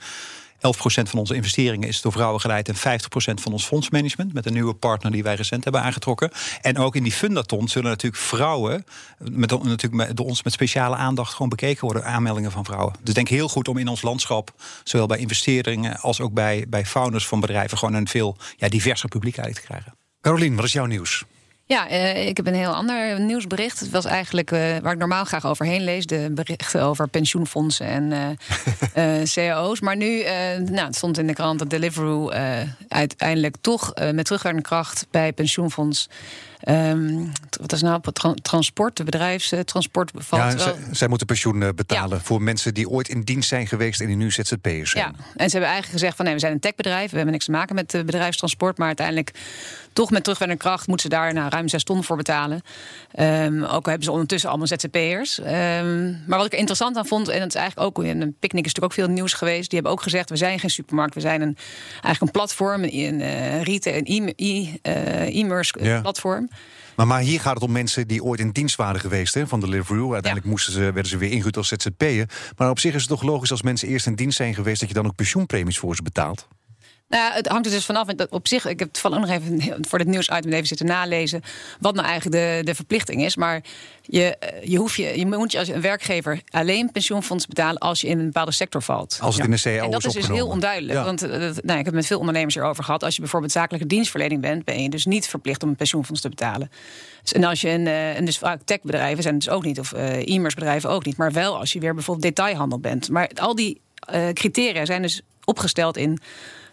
van 0.59 1.19
onze 1.19 1.35
investeringen 1.35 1.87
is 1.87 2.01
door 2.01 2.11
vrouwen 2.11 2.41
geleid 2.41 2.69
en 2.69 2.75
50% 2.75 2.79
van 3.33 3.51
ons 3.51 3.65
fondsmanagement 3.65 4.33
met 4.33 4.45
een 4.45 4.53
nieuwe 4.53 4.73
partner 4.73 5.11
die 5.11 5.23
wij 5.23 5.35
recent 5.35 5.63
hebben 5.63 5.81
aangetrokken. 5.81 6.31
En 6.61 6.77
ook 6.77 6.95
in 6.95 7.03
die 7.03 7.11
fundaton 7.11 7.67
zullen 7.67 7.89
natuurlijk 7.89 8.23
vrouwen 8.23 8.85
met, 9.17 9.63
natuurlijk 9.63 10.15
door 10.15 10.25
ons 10.25 10.43
met 10.43 10.53
speciale 10.53 10.95
aandacht 10.95 11.31
gewoon 11.31 11.49
bekeken 11.49 11.85
worden, 11.85 12.05
aanmeldingen 12.05 12.51
van 12.51 12.65
vrouwen. 12.65 12.93
Dus 13.03 13.13
denk 13.13 13.27
heel 13.27 13.49
goed 13.49 13.67
om 13.67 13.77
in 13.77 13.87
ons 13.87 14.01
landschap, 14.01 14.53
zowel 14.83 15.07
bij 15.07 15.17
investeringen 15.17 15.99
als 15.99 16.21
ook 16.21 16.33
bij, 16.33 16.65
bij 16.69 16.85
founders 16.85 17.27
van 17.27 17.39
bedrijven, 17.39 17.77
gewoon 17.77 17.93
een 17.93 18.07
veel 18.07 18.37
ja, 18.57 18.69
diverser 18.69 19.09
publiek 19.09 19.39
uit 19.39 19.55
te 19.55 19.61
krijgen. 19.61 19.95
Carolien, 20.21 20.55
wat 20.55 20.65
is 20.65 20.73
jouw 20.73 20.85
nieuws? 20.85 21.25
Ja, 21.67 21.91
uh, 21.91 22.27
ik 22.27 22.37
heb 22.37 22.47
een 22.47 22.53
heel 22.53 22.73
ander 22.73 23.19
nieuwsbericht. 23.19 23.79
Het 23.79 23.89
was 23.89 24.05
eigenlijk 24.05 24.51
uh, 24.51 24.59
waar 24.77 24.93
ik 24.93 24.97
normaal 24.97 25.25
graag 25.25 25.45
overheen 25.45 25.83
lees: 25.83 26.05
de 26.05 26.31
berichten 26.31 26.81
over 26.81 27.07
pensioenfondsen 27.07 27.87
en 27.87 28.11
uh, 28.97 29.23
cao's. 29.23 29.79
Maar 29.79 29.95
nu, 29.95 30.23
nou, 30.59 30.85
het 30.85 30.95
stond 30.95 31.17
in 31.17 31.27
de 31.27 31.33
krant 31.33 31.59
dat 31.59 31.69
Deliveroo 31.69 32.31
uiteindelijk 32.87 33.55
toch 33.61 33.93
met 34.11 34.25
terugwerkende 34.25 34.67
kracht 34.67 35.07
bij 35.11 35.33
pensioenfonds 35.33 36.09
Um, 36.69 37.31
wat 37.61 37.71
is 37.71 37.81
nou 37.81 38.01
transport, 38.41 38.97
de 38.97 39.03
bedrijfstransport 39.03 40.11
bevalt. 40.11 40.59
Ja, 40.59 40.73
zij 40.91 41.07
moeten 41.07 41.27
pensioen 41.27 41.71
betalen 41.75 42.21
voor 42.21 42.41
mensen 42.41 42.73
die 42.73 42.89
ooit 42.89 43.09
in 43.09 43.21
dienst 43.21 43.49
zijn 43.49 43.67
geweest 43.67 44.01
en 44.01 44.07
die 44.07 44.15
nu 44.15 44.31
ZZP'ers 44.31 44.91
zijn. 44.91 45.05
Ja, 45.17 45.23
en 45.35 45.49
ze 45.49 45.57
hebben 45.57 45.69
eigenlijk 45.69 45.91
gezegd 45.91 46.15
van 46.15 46.25
nee, 46.25 46.33
we 46.33 46.39
zijn 46.39 46.53
een 46.53 46.59
techbedrijf, 46.59 47.09
we 47.09 47.15
hebben 47.15 47.33
niks 47.33 47.45
te 47.45 47.51
maken 47.51 47.75
met 47.75 47.91
bedrijfstransport, 48.05 48.77
maar 48.77 48.87
uiteindelijk 48.87 49.31
toch 49.93 50.11
met 50.11 50.23
terugwerkende 50.23 50.63
kracht 50.63 50.87
moeten 50.87 51.09
ze 51.09 51.15
daar 51.15 51.33
nou, 51.33 51.49
ruim 51.49 51.67
zes 51.67 51.83
ton 51.83 52.03
voor 52.03 52.17
betalen. 52.17 52.61
Um, 53.19 53.63
ook 53.63 53.85
hebben 53.85 54.03
ze 54.03 54.11
ondertussen 54.11 54.49
allemaal 54.49 54.67
ZZP'ers. 54.67 55.39
Um, 55.39 56.23
maar 56.27 56.37
wat 56.37 56.45
ik 56.45 56.53
interessant 56.53 56.97
aan 56.97 57.05
vond, 57.05 57.27
en 57.27 57.39
dat 57.39 57.47
is 57.47 57.55
eigenlijk 57.55 57.87
ook 57.87 58.03
in 58.03 58.21
een 58.21 58.35
picknick 58.39 58.65
is 58.65 58.73
natuurlijk 58.73 58.83
ook 58.83 59.05
veel 59.05 59.15
nieuws 59.15 59.33
geweest. 59.33 59.69
Die 59.69 59.79
hebben 59.79 59.91
ook 59.91 60.01
gezegd: 60.01 60.29
we 60.29 60.35
zijn 60.35 60.59
geen 60.59 60.69
supermarkt, 60.69 61.13
we 61.13 61.19
zijn 61.19 61.41
een, 61.41 61.57
eigenlijk 61.91 62.21
een 62.21 62.31
platform, 62.31 62.83
een, 62.83 63.21
een 63.21 63.63
retail, 63.63 64.01
een 64.03 64.33
e-commerce 64.35 65.99
platform. 66.01 66.49
Maar, 66.95 67.07
maar 67.07 67.19
hier 67.19 67.41
gaat 67.41 67.53
het 67.53 67.63
om 67.63 67.71
mensen 67.71 68.07
die 68.07 68.23
ooit 68.23 68.39
in 68.39 68.51
dienst 68.51 68.75
waren 68.75 69.01
geweest 69.01 69.33
hè, 69.33 69.47
van 69.47 69.59
Deliveroo. 69.59 70.13
Uiteindelijk 70.13 70.51
moesten 70.51 70.73
ze, 70.73 70.79
werden 70.79 71.05
ze 71.05 71.17
weer 71.17 71.31
ingehuurd 71.31 71.57
als 71.57 71.67
ZZP'er. 71.67 72.29
Maar 72.57 72.69
op 72.69 72.79
zich 72.79 72.93
is 72.93 73.01
het 73.01 73.09
toch 73.09 73.21
logisch 73.21 73.51
als 73.51 73.61
mensen 73.61 73.87
eerst 73.87 74.05
in 74.05 74.15
dienst 74.15 74.37
zijn 74.37 74.53
geweest... 74.53 74.79
dat 74.79 74.89
je 74.89 74.95
dan 74.95 75.05
ook 75.05 75.15
pensioenpremies 75.15 75.79
voor 75.79 75.95
ze 75.95 76.01
betaalt? 76.01 76.47
Nou, 77.09 77.33
het 77.33 77.47
hangt 77.47 77.65
er 77.65 77.71
dus 77.71 77.85
vanaf. 77.85 78.07
Op 78.29 78.47
zich, 78.47 78.65
ik 78.65 78.79
heb 78.79 78.87
het 78.87 78.99
van 78.99 79.11
nog 79.11 79.29
even 79.29 79.77
voor 79.87 79.99
het 79.99 80.07
nieuwsitem 80.07 80.51
even 80.51 80.67
zitten 80.67 80.85
nalezen. 80.85 81.41
wat 81.79 81.95
nou 81.95 82.07
eigenlijk 82.07 82.35
de, 82.35 82.61
de 82.63 82.75
verplichting 82.75 83.23
is. 83.23 83.35
Maar 83.35 83.63
je, 84.01 84.37
eh, 84.37 84.63
je, 84.63 84.77
hoeft 84.77 84.95
je, 84.95 85.19
je 85.19 85.25
moet 85.25 85.51
je 85.51 85.59
als 85.59 85.67
een 85.67 85.81
werkgever 85.81 86.41
alleen 86.49 86.91
pensioenfonds 86.91 87.47
betalen. 87.47 87.77
als 87.81 88.01
je 88.01 88.07
in 88.07 88.19
een 88.19 88.25
bepaalde 88.25 88.51
sector 88.51 88.81
valt. 88.81 89.17
Als 89.21 89.35
het 89.35 89.45
in 89.45 89.51
de 89.51 89.61
CAO 89.61 89.85
En 89.85 89.91
dat 89.91 90.05
is, 90.05 90.13
dus 90.13 90.27
heel 90.27 90.47
onduidelijk. 90.47 91.03
Want 91.03 91.23
uh, 91.23 91.29
nou, 91.61 91.79
ik 91.79 91.85
heb 91.85 91.93
met 91.93 92.05
veel 92.05 92.19
ondernemers 92.19 92.55
erover 92.55 92.83
gehad. 92.83 93.03
Als 93.03 93.15
je 93.15 93.21
bijvoorbeeld 93.21 93.51
zakelijke 93.51 93.87
dienstverlening 93.87 94.41
bent. 94.41 94.63
ben 94.63 94.83
je 94.83 94.89
dus 94.89 95.05
niet 95.05 95.27
verplicht 95.27 95.63
om 95.63 95.69
een 95.69 95.75
pensioenfonds 95.75 96.21
te 96.21 96.29
betalen. 96.29 96.71
Dus, 97.21 97.33
en 97.33 97.43
als 97.43 97.61
je 97.61 97.69
een, 97.69 97.85
uh, 97.85 98.17
en 98.17 98.25
dus 98.25 98.37
vaak 98.37 98.61
techbedrijven 98.65 99.23
zijn 99.23 99.35
dus 99.35 99.49
ook 99.49 99.63
niet. 99.63 99.79
of 99.79 99.93
e-commerce 99.93 100.55
bedrijven 100.55 100.89
ook 100.89 101.05
niet. 101.05 101.17
Maar 101.17 101.31
wel 101.31 101.59
als 101.59 101.73
je 101.73 101.79
weer 101.79 101.93
bijvoorbeeld 101.93 102.35
detailhandel 102.35 102.79
bent. 102.79 103.09
Maar 103.09 103.29
al 103.35 103.55
die 103.55 103.81
criteria 104.33 104.85
zijn 104.85 105.01
dus 105.01 105.21
opgesteld 105.43 105.97
in 105.97 106.19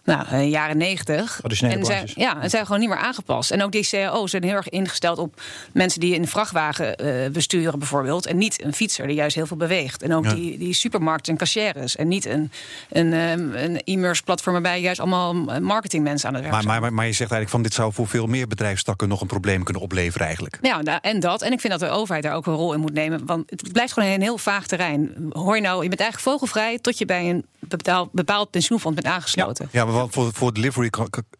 nou, 0.04 0.26
uh, 0.32 0.50
jaren 0.50 0.76
negentig. 0.76 1.40
En 1.42 1.84
zijn, 1.84 2.10
ja, 2.14 2.40
en 2.40 2.50
zijn 2.50 2.64
gewoon 2.64 2.80
niet 2.80 2.88
meer 2.88 2.98
aangepast. 2.98 3.50
En 3.50 3.62
ook 3.62 3.72
die 3.72 3.88
cao's 3.88 4.30
zijn 4.30 4.42
heel 4.42 4.54
erg 4.54 4.68
ingesteld 4.68 5.18
op 5.18 5.40
mensen 5.72 6.00
die 6.00 6.18
een 6.18 6.28
vrachtwagen 6.28 7.04
uh, 7.04 7.30
besturen, 7.30 7.78
bijvoorbeeld. 7.78 8.26
En 8.26 8.36
niet 8.36 8.64
een 8.64 8.72
fietser 8.72 9.06
die 9.06 9.16
juist 9.16 9.36
heel 9.36 9.46
veel 9.46 9.56
beweegt. 9.56 10.02
En 10.02 10.14
ook 10.14 10.34
die, 10.34 10.58
die 10.58 10.72
supermarkten 10.72 11.32
en 11.32 11.38
cashiers. 11.38 11.96
En 11.96 12.08
niet 12.08 12.26
een, 12.26 12.50
een, 12.88 13.12
um, 13.12 13.54
een 13.54 13.80
e-commerce 13.84 14.22
platform 14.22 14.52
waarbij 14.52 14.80
juist 14.80 15.00
allemaal 15.00 15.34
marketingmensen 15.60 16.28
aan 16.28 16.34
het 16.34 16.42
werk 16.42 16.54
maar, 16.54 16.64
zijn. 16.64 16.80
Maar, 16.80 16.92
maar, 16.92 17.06
je 17.06 17.12
zegt 17.12 17.30
eigenlijk 17.30 17.50
van 17.50 17.62
dit 17.62 17.74
zou 17.74 17.92
voor 17.92 18.08
veel 18.08 18.26
meer 18.26 18.46
bedrijfstakken 18.46 19.08
nog 19.08 19.20
een 19.20 19.26
probleem 19.26 19.62
kunnen 19.62 19.82
opleveren 19.82 20.26
eigenlijk. 20.26 20.58
Ja, 20.62 21.00
en 21.00 21.20
dat. 21.20 21.42
En 21.42 21.52
ik 21.52 21.60
vind 21.60 21.72
dat 21.72 21.88
de 21.88 21.96
overheid 21.96 22.22
daar 22.22 22.34
ook 22.34 22.46
een 22.46 22.54
rol 22.54 22.72
in 22.72 22.80
moet 22.80 22.92
nemen. 22.92 23.26
Want 23.26 23.50
het 23.50 23.72
blijft 23.72 23.92
gewoon 23.92 24.08
een 24.08 24.22
heel 24.22 24.38
vaag 24.38 24.66
terrein. 24.66 25.30
Hoor 25.30 25.54
je 25.56 25.62
nou, 25.62 25.82
je 25.82 25.88
bent 25.88 26.00
eigenlijk 26.00 26.30
vogelvrij 26.30 26.78
tot 26.78 26.98
je 26.98 27.04
bij 27.04 27.30
een 27.30 27.44
bepaald, 27.68 28.12
bepaald 28.12 28.50
pensioenfonds 28.50 29.00
bent 29.00 29.14
aangesloten. 29.14 29.68
Ja, 29.70 29.84
ja 29.84 29.92
want 29.92 30.12
voor, 30.12 30.32
voor 30.32 30.52
delivery, 30.52 30.90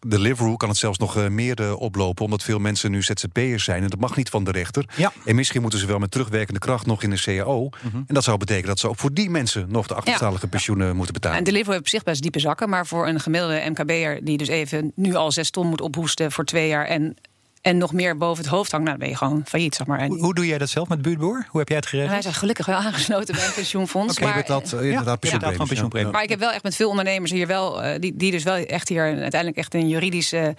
Deliveroo 0.07 0.55
kan 0.55 0.69
het 0.69 0.77
zelfs 0.77 0.97
nog 0.97 1.17
uh, 1.17 1.27
meer 1.27 1.61
uh, 1.61 1.81
oplopen, 1.81 2.25
omdat 2.25 2.43
veel 2.43 2.59
mensen 2.59 2.91
nu 2.91 3.03
ZZP'ers 3.03 3.63
zijn. 3.63 3.83
En 3.83 3.89
dat 3.89 3.99
mag 3.99 4.15
niet 4.15 4.29
van 4.29 4.43
de 4.43 4.51
rechter. 4.51 4.85
Ja. 4.95 5.11
En 5.25 5.35
misschien 5.35 5.61
moeten 5.61 5.79
ze 5.79 5.85
wel 5.85 5.99
met 5.99 6.11
terugwerkende 6.11 6.59
kracht 6.59 6.85
nog 6.85 7.03
in 7.03 7.09
de 7.09 7.21
CAO. 7.21 7.69
Mhm. 7.81 7.95
En 7.95 8.13
dat 8.13 8.23
zou 8.23 8.37
betekenen 8.37 8.67
dat 8.67 8.79
ze 8.79 8.89
ook 8.89 8.97
voor 8.97 9.13
die 9.13 9.29
mensen 9.29 9.65
nog 9.69 9.87
de 9.87 9.93
achterstallige 9.93 10.47
pensioenen 10.47 10.95
moeten 10.95 11.13
betalen. 11.13 11.37
En 11.37 11.43
Deliveroo 11.43 11.71
heeft 11.71 11.85
op 11.85 11.89
zich 11.89 12.03
best 12.03 12.21
diepe 12.21 12.39
zakken, 12.39 12.69
maar 12.69 12.87
voor 12.87 13.07
een 13.07 13.19
gemiddelde 13.19 13.69
MKB'er 13.69 14.23
die 14.23 14.37
dus 14.37 14.47
even 14.47 14.91
nu 14.95 15.15
al 15.15 15.31
zes 15.31 15.49
ton 15.49 15.67
moet 15.67 15.81
ophoesten 15.81 16.31
voor 16.31 16.45
twee 16.45 16.67
jaar 16.67 16.85
en 16.85 17.15
en 17.65 17.77
nog 17.77 17.93
meer 17.93 18.17
boven 18.17 18.43
het 18.43 18.53
hoofd 18.53 18.71
hangt, 18.71 18.85
nou, 18.85 18.97
dan 18.97 19.07
ben 19.07 19.17
je 19.17 19.25
gewoon 19.25 19.41
failliet, 19.45 19.75
zeg 19.75 19.87
maar. 19.87 19.99
En 19.99 20.19
hoe, 20.19 20.33
doe 20.33 20.47
jij 20.47 20.57
dat 20.57 20.69
zelf 20.69 20.87
met 20.87 21.01
buurtboer? 21.01 21.45
Hoe 21.49 21.59
heb 21.59 21.69
jij 21.69 21.77
het 21.77 21.85
geregeld? 21.85 22.11
Wij 22.11 22.21
zijn 22.21 22.33
gelukkig 22.33 22.65
wel 22.65 22.77
aangesloten 22.87 23.35
bij 23.35 23.45
een 23.45 23.53
pensioenfonds. 23.53 24.13
Oké, 24.13 24.21
okay, 24.21 24.35
maar, 24.35 24.45
dat, 24.45 24.73
uh, 24.73 24.89
inderdaad, 24.89 25.27
ja, 25.27 25.53
van 25.53 25.67
pensioenpremie. 25.67 26.11
Maar 26.11 26.23
ik 26.23 26.29
heb 26.29 26.39
wel 26.39 26.51
echt 26.51 26.63
met 26.63 26.75
veel 26.75 26.89
ondernemers 26.89 27.31
hier 27.31 27.47
wel, 27.47 27.83
uh, 27.83 27.91
die, 27.99 28.15
die 28.15 28.31
dus 28.31 28.43
wel 28.43 28.55
echt 28.55 28.89
hier 28.89 29.01
uiteindelijk 29.01 29.57
echt 29.57 29.73
een 29.73 29.87
juridische 29.87 30.55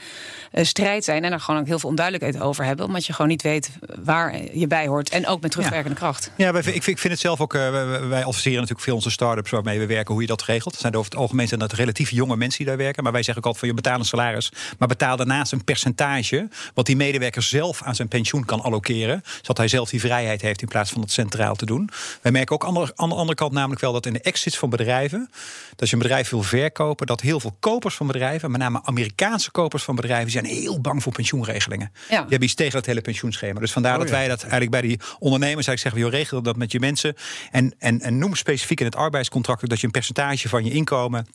uh, 0.53 0.65
strijd 0.65 1.05
zijn. 1.05 1.25
En 1.25 1.33
er 1.33 1.41
gewoon 1.41 1.61
ook 1.61 1.67
heel 1.67 1.79
veel 1.79 1.89
onduidelijkheid 1.89 2.45
over 2.45 2.65
hebben. 2.65 2.87
Omdat 2.87 3.07
je 3.07 3.13
gewoon 3.13 3.31
niet 3.31 3.43
weet 3.43 3.71
waar 4.05 4.41
je 4.53 4.67
bij 4.67 4.87
hoort. 4.87 5.11
En 5.11 5.27
ook 5.27 5.41
met 5.41 5.51
terugwerkende 5.51 5.97
kracht. 5.97 6.31
Ja, 6.37 6.53
wij, 6.53 6.61
ik, 6.61 6.67
vind, 6.73 6.87
ik 6.87 6.99
vind 6.99 7.13
het 7.13 7.23
zelf 7.23 7.41
ook, 7.41 7.53
wij 7.53 8.25
adviseren 8.25 8.59
natuurlijk 8.59 8.81
veel 8.81 8.95
onze 8.95 9.11
start-ups 9.11 9.51
waarmee 9.51 9.79
we 9.79 9.87
werken, 9.87 10.13
hoe 10.13 10.23
je 10.23 10.29
dat 10.29 10.43
regelt. 10.43 10.73
Het 10.73 10.83
zijn 10.83 10.95
over 10.95 11.11
het 11.11 11.21
algemeen 11.21 11.49
zijn 11.49 11.61
dat 11.61 11.73
relatief 11.73 12.11
jonge 12.11 12.37
mensen 12.37 12.59
die 12.59 12.67
daar 12.67 12.77
werken. 12.77 13.03
Maar 13.03 13.13
wij 13.13 13.23
zeggen 13.23 13.45
ook 13.45 13.53
altijd 13.53 13.65
van 13.67 13.75
je 13.77 13.83
betaalt 13.83 14.01
een 14.01 14.19
salaris. 14.19 14.53
Maar 14.79 14.89
betaal 14.89 15.17
daarnaast 15.17 15.53
een 15.53 15.65
percentage. 15.65 16.49
Wat 16.75 16.87
die 16.87 16.96
medewerkers 16.97 17.49
zelf 17.49 17.83
aan 17.83 17.95
zijn 17.95 18.09
pensioen 18.09 18.45
kan 18.45 18.61
allokeren. 18.61 19.23
Zodat 19.37 19.57
hij 19.57 19.69
zelf 19.69 19.91
die 19.91 20.01
vrijheid 20.01 20.41
heeft 20.41 20.63
in 20.63 20.69
plaats 20.69 20.91
van 20.91 21.01
het 21.01 21.13
centraal 21.13 21.55
te 21.55 21.67
doen. 21.67 21.91
Wij 22.23 22.33
merken 22.33 22.55
ook 22.55 22.65
aan 22.65 22.75
de 23.09 23.15
andere 23.15 23.35
kant 23.35 23.53
namelijk 23.53 23.81
wel 23.81 23.93
dat 23.93 24.07
in 24.07 24.13
de 24.13 24.21
exits 24.21 24.59
van 24.59 24.71
bedrijven. 24.71 25.29
Dat 25.71 25.81
als 25.81 25.91
je 25.91 25.97
een 25.97 26.03
bedrijf 26.03 26.29
wil 26.29 26.43
verkopen, 26.43 27.07
dat 27.07 27.21
heel 27.21 27.41
veel 27.41 27.57
kopers 27.61 27.95
van 27.95 28.07
bedrijven, 28.07 28.51
met 28.51 28.61
name 28.61 28.81
Amerikaanse 28.83 29.51
kopers 29.51 29.83
van 29.83 29.95
bedrijven, 29.95 30.31
zijn 30.31 30.45
heel 30.45 30.81
bang 30.81 31.03
voor 31.03 31.13
pensioenregelingen. 31.13 31.93
Ja. 31.95 32.07
Die 32.09 32.17
hebben 32.19 32.43
iets 32.43 32.55
tegen 32.55 32.79
het 32.79 32.87
hele 32.87 33.01
pensioenschema. 33.01 33.61
Dus 33.61 33.73
vandaar 33.73 33.95
oh 33.95 34.01
dat 34.01 34.11
wij 34.11 34.29
dat 34.29 34.41
eigenlijk 34.41 34.71
bij 34.71 34.81
die 34.81 35.01
ondernemers 35.19 35.67
eigenlijk 35.67 35.81
zeggen: 35.81 36.01
joh, 36.01 36.11
regel 36.11 36.43
dat 36.43 36.57
met 36.57 36.73
je 36.73 36.81
mensen. 36.81 37.15
En, 37.51 37.75
en, 37.79 38.01
en 38.01 38.19
noem 38.19 38.35
specifiek 38.35 38.81
in 38.81 38.87
het 38.87 38.97
arbeidscontract 38.97 39.69
dat 39.69 39.81
je 39.81 39.87
een 39.87 39.93
percentage 39.93 40.49
van 40.49 40.65
je 40.65 40.71
inkomen 40.71 41.27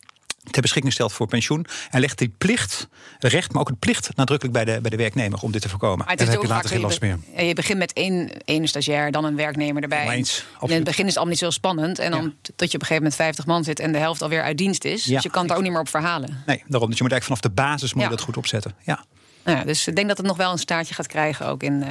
ter 0.49 0.61
beschikking 0.61 0.93
stelt 0.93 1.13
voor 1.13 1.27
pensioen. 1.27 1.65
En 1.89 1.99
legt 1.99 2.17
die 2.17 2.33
plicht, 2.37 2.87
recht, 3.19 3.51
maar 3.51 3.61
ook 3.61 3.69
een 3.69 3.79
plicht 3.79 4.15
nadrukkelijk 4.15 4.65
bij 4.65 4.73
de, 4.73 4.81
bij 4.81 4.89
de 4.89 4.97
werknemer 4.97 5.39
om 5.39 5.51
dit 5.51 5.61
te 5.61 5.69
voorkomen. 5.69 6.07
En 6.07 6.17
dan 6.17 6.27
heb 6.27 6.41
je 6.41 6.47
later 6.47 6.69
geen 6.69 6.81
last 6.81 7.01
meer. 7.01 7.19
Je 7.37 7.53
begint 7.53 7.77
met 7.77 7.93
één, 7.93 8.31
één 8.45 8.67
stagiair, 8.67 9.11
dan 9.11 9.25
een 9.25 9.35
werknemer 9.35 9.81
erbij. 9.81 10.09
Eens, 10.09 10.45
in 10.61 10.71
het 10.71 10.83
begin 10.83 11.05
is 11.05 11.09
het 11.09 11.17
allemaal 11.17 11.25
niet 11.25 11.37
zo 11.37 11.49
spannend. 11.49 11.99
En 11.99 12.11
dan 12.11 12.33
tot 12.41 12.71
je 12.71 12.77
op 12.77 12.81
een 12.81 12.87
gegeven 12.87 12.95
moment 12.95 13.15
50 13.15 13.45
man 13.45 13.63
zit 13.63 13.79
en 13.79 13.91
de 13.91 13.97
helft 13.97 14.21
alweer 14.21 14.43
uit 14.43 14.57
dienst 14.57 14.83
is. 14.83 15.05
Ja. 15.05 15.13
Dus 15.13 15.23
je 15.23 15.29
kan 15.29 15.43
het 15.43 15.51
ook 15.55 15.61
niet 15.61 15.71
meer 15.71 15.79
op 15.79 15.89
verhalen. 15.89 16.43
Nee, 16.45 16.63
daarom. 16.67 16.89
Dus 16.89 16.97
je 16.97 17.03
moet 17.03 17.11
eigenlijk 17.11 17.23
vanaf 17.23 17.39
de 17.39 17.49
basis 17.49 17.93
moet 17.93 18.03
je 18.03 18.09
dat 18.09 18.21
goed 18.21 18.37
opzetten. 18.37 18.75
Ja. 18.83 19.05
Nou 19.43 19.57
ja, 19.57 19.63
dus 19.63 19.87
ik 19.87 19.95
denk 19.95 20.07
dat 20.07 20.17
het 20.17 20.25
nog 20.25 20.37
wel 20.37 20.51
een 20.51 20.57
staartje 20.57 20.93
gaat 20.93 21.07
krijgen 21.07 21.47
ook 21.47 21.63
in. 21.63 21.83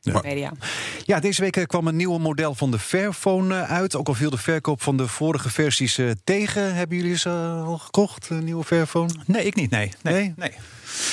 Ja. 0.00 0.20
Media. 0.22 0.52
ja, 1.04 1.20
deze 1.20 1.40
week 1.40 1.64
kwam 1.66 1.86
een 1.86 1.96
nieuw 1.96 2.18
model 2.18 2.54
van 2.54 2.70
de 2.70 2.78
Fairphone 2.78 3.54
uit. 3.54 3.96
Ook 3.96 4.08
al 4.08 4.14
viel 4.14 4.30
de 4.30 4.38
verkoop 4.38 4.82
van 4.82 4.96
de 4.96 5.06
vorige 5.06 5.50
versies 5.50 5.98
tegen. 6.24 6.74
Hebben 6.74 6.96
jullie 6.96 7.18
ze 7.18 7.28
al 7.64 7.78
gekocht, 7.78 8.30
een 8.30 8.44
nieuwe 8.44 8.64
Fairphone? 8.64 9.10
Nee, 9.26 9.44
ik 9.44 9.54
niet. 9.54 9.70
Nee. 9.70 9.90
Nee. 10.02 10.14
nee? 10.14 10.34
nee. 10.36 10.52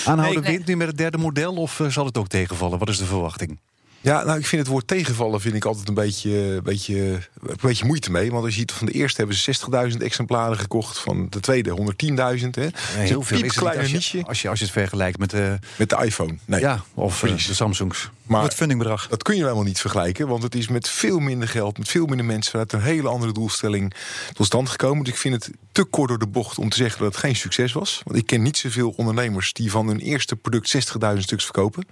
Aanhouden 0.06 0.44
nee, 0.44 0.62
nu 0.65 0.75
met 0.75 0.88
het 0.88 0.98
derde 0.98 1.17
model 1.17 1.56
of 1.56 1.82
zal 1.88 2.06
het 2.06 2.17
ook 2.17 2.27
tegenvallen? 2.27 2.79
Wat 2.79 2.89
is 2.89 2.98
de 2.98 3.06
verwachting? 3.06 3.60
Ja, 4.01 4.24
nou, 4.24 4.39
ik 4.39 4.46
vind 4.46 4.62
het 4.62 4.72
woord 4.72 4.88
tegenvallen 4.88 5.41
vind 5.41 5.56
ik 5.56 5.65
altijd 5.65 5.88
een 5.88 5.94
beetje, 5.94 6.62
beetje, 6.63 6.98
een 7.41 7.58
beetje 7.62 7.86
moeite 7.86 8.12
mee. 8.12 8.32
Want 8.32 8.44
als 8.44 8.53
je 8.53 8.60
ziet 8.60 8.72
van 8.72 8.88
de 8.88 8.94
eerste 8.94 9.17
hebben 9.17 9.38
ze 9.38 9.60
60.000 9.91 9.98
exemplaren 9.98 10.58
gekocht. 10.58 11.00
Van 11.00 11.27
de 11.29 11.39
tweede 11.39 11.96
110.000. 12.39 12.74
Heel 12.98 13.22
veel 13.22 13.44
is 13.44 13.53
kleine 13.53 13.82
als 13.82 13.89
je, 13.89 13.96
niche. 13.96 14.24
Als 14.27 14.41
je, 14.41 14.50
als 14.50 14.60
je 14.60 14.65
het 14.65 14.74
vergelijkt 14.74 15.17
met 15.17 15.29
de, 15.29 15.60
met 15.75 15.89
de 15.89 15.98
iPhone. 16.03 16.38
Nee. 16.46 16.60
Ja, 16.60 16.84
of 16.94 17.24
uh, 17.24 17.32
de 17.48 17.53
Samsungs. 17.53 18.10
Maar 18.27 18.43
het 18.43 18.53
fundingbedrag. 18.53 19.07
Dat 19.07 19.24
kun 19.24 19.36
je 19.36 19.41
helemaal 19.41 19.63
niet 19.63 19.79
vergelijken. 19.79 20.27
Want 20.27 20.43
het 20.43 20.55
is 20.55 20.67
met 20.67 20.89
veel 20.89 21.19
minder 21.19 21.48
geld, 21.48 21.77
met 21.77 21.89
veel 21.89 22.05
minder 22.05 22.25
mensen... 22.25 22.51
vanuit 22.51 22.74
een 22.74 22.81
hele 22.81 23.07
andere 23.07 23.31
doelstelling 23.31 23.93
tot 24.34 24.46
stand 24.46 24.69
gekomen. 24.69 25.03
Dus 25.03 25.13
ik 25.13 25.19
vind 25.19 25.34
het 25.34 25.51
te 25.72 25.84
kort 25.84 26.10
door 26.10 26.19
de 26.19 26.27
bocht 26.27 26.57
om 26.57 26.69
te 26.69 26.77
zeggen 26.77 27.00
dat 27.00 27.12
het 27.12 27.17
geen 27.17 27.36
succes 27.36 27.74
was. 27.74 28.01
Want 28.05 28.17
ik 28.17 28.25
ken 28.25 28.41
niet 28.41 28.57
zoveel 28.57 28.93
ondernemers 28.98 29.53
die 29.53 29.72
van 29.72 29.88
hun 29.88 30.00
eerste 30.00 30.36
product 30.36 30.75
60.000 31.13 31.17
stuks 31.17 31.43
verkopen. 31.43 31.88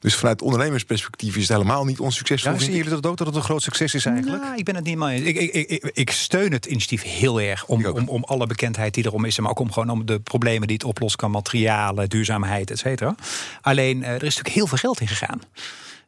Dus 0.00 0.14
vanuit 0.14 0.42
ondernemersperspectief 0.42 1.36
is 1.36 1.48
het 1.48 1.56
helemaal 1.56 1.84
niet 1.84 2.00
onsuccesvol. 2.00 2.52
Ja, 2.52 2.58
zien 2.58 2.72
jullie 2.72 2.90
dat 2.90 3.06
ook 3.06 3.16
dat 3.16 3.26
het 3.26 3.36
een 3.36 3.42
groot 3.42 3.62
succes 3.62 3.94
is 3.94 4.04
eigenlijk? 4.04 4.42
Nou, 4.42 4.56
ik 4.56 4.64
ben 4.64 4.74
het 4.74 4.84
niet 4.84 4.96
mee. 4.96 5.22
Ik, 5.22 5.36
ik, 5.36 5.68
ik, 5.70 5.90
ik, 5.94 6.10
steun 6.10 6.52
het 6.52 6.66
initiatief 6.66 7.02
heel 7.02 7.40
erg 7.40 7.66
om, 7.66 7.86
om, 7.86 8.08
om 8.08 8.24
alle 8.24 8.46
bekendheid 8.46 8.94
die 8.94 9.04
erom 9.06 9.24
is, 9.24 9.38
maar 9.38 9.50
ook 9.50 9.58
om 9.58 9.72
gewoon 9.72 9.90
om 9.90 10.06
de 10.06 10.20
problemen 10.20 10.66
die 10.66 10.76
het 10.76 10.86
oplossen 10.86 11.20
kan, 11.20 11.30
materialen, 11.30 12.08
duurzaamheid, 12.08 12.70
et 12.70 12.78
cetera. 12.78 13.14
Alleen 13.60 14.04
er 14.04 14.14
is 14.14 14.20
natuurlijk 14.20 14.54
heel 14.54 14.66
veel 14.66 14.78
geld 14.78 15.00
in 15.00 15.08
gegaan. 15.08 15.40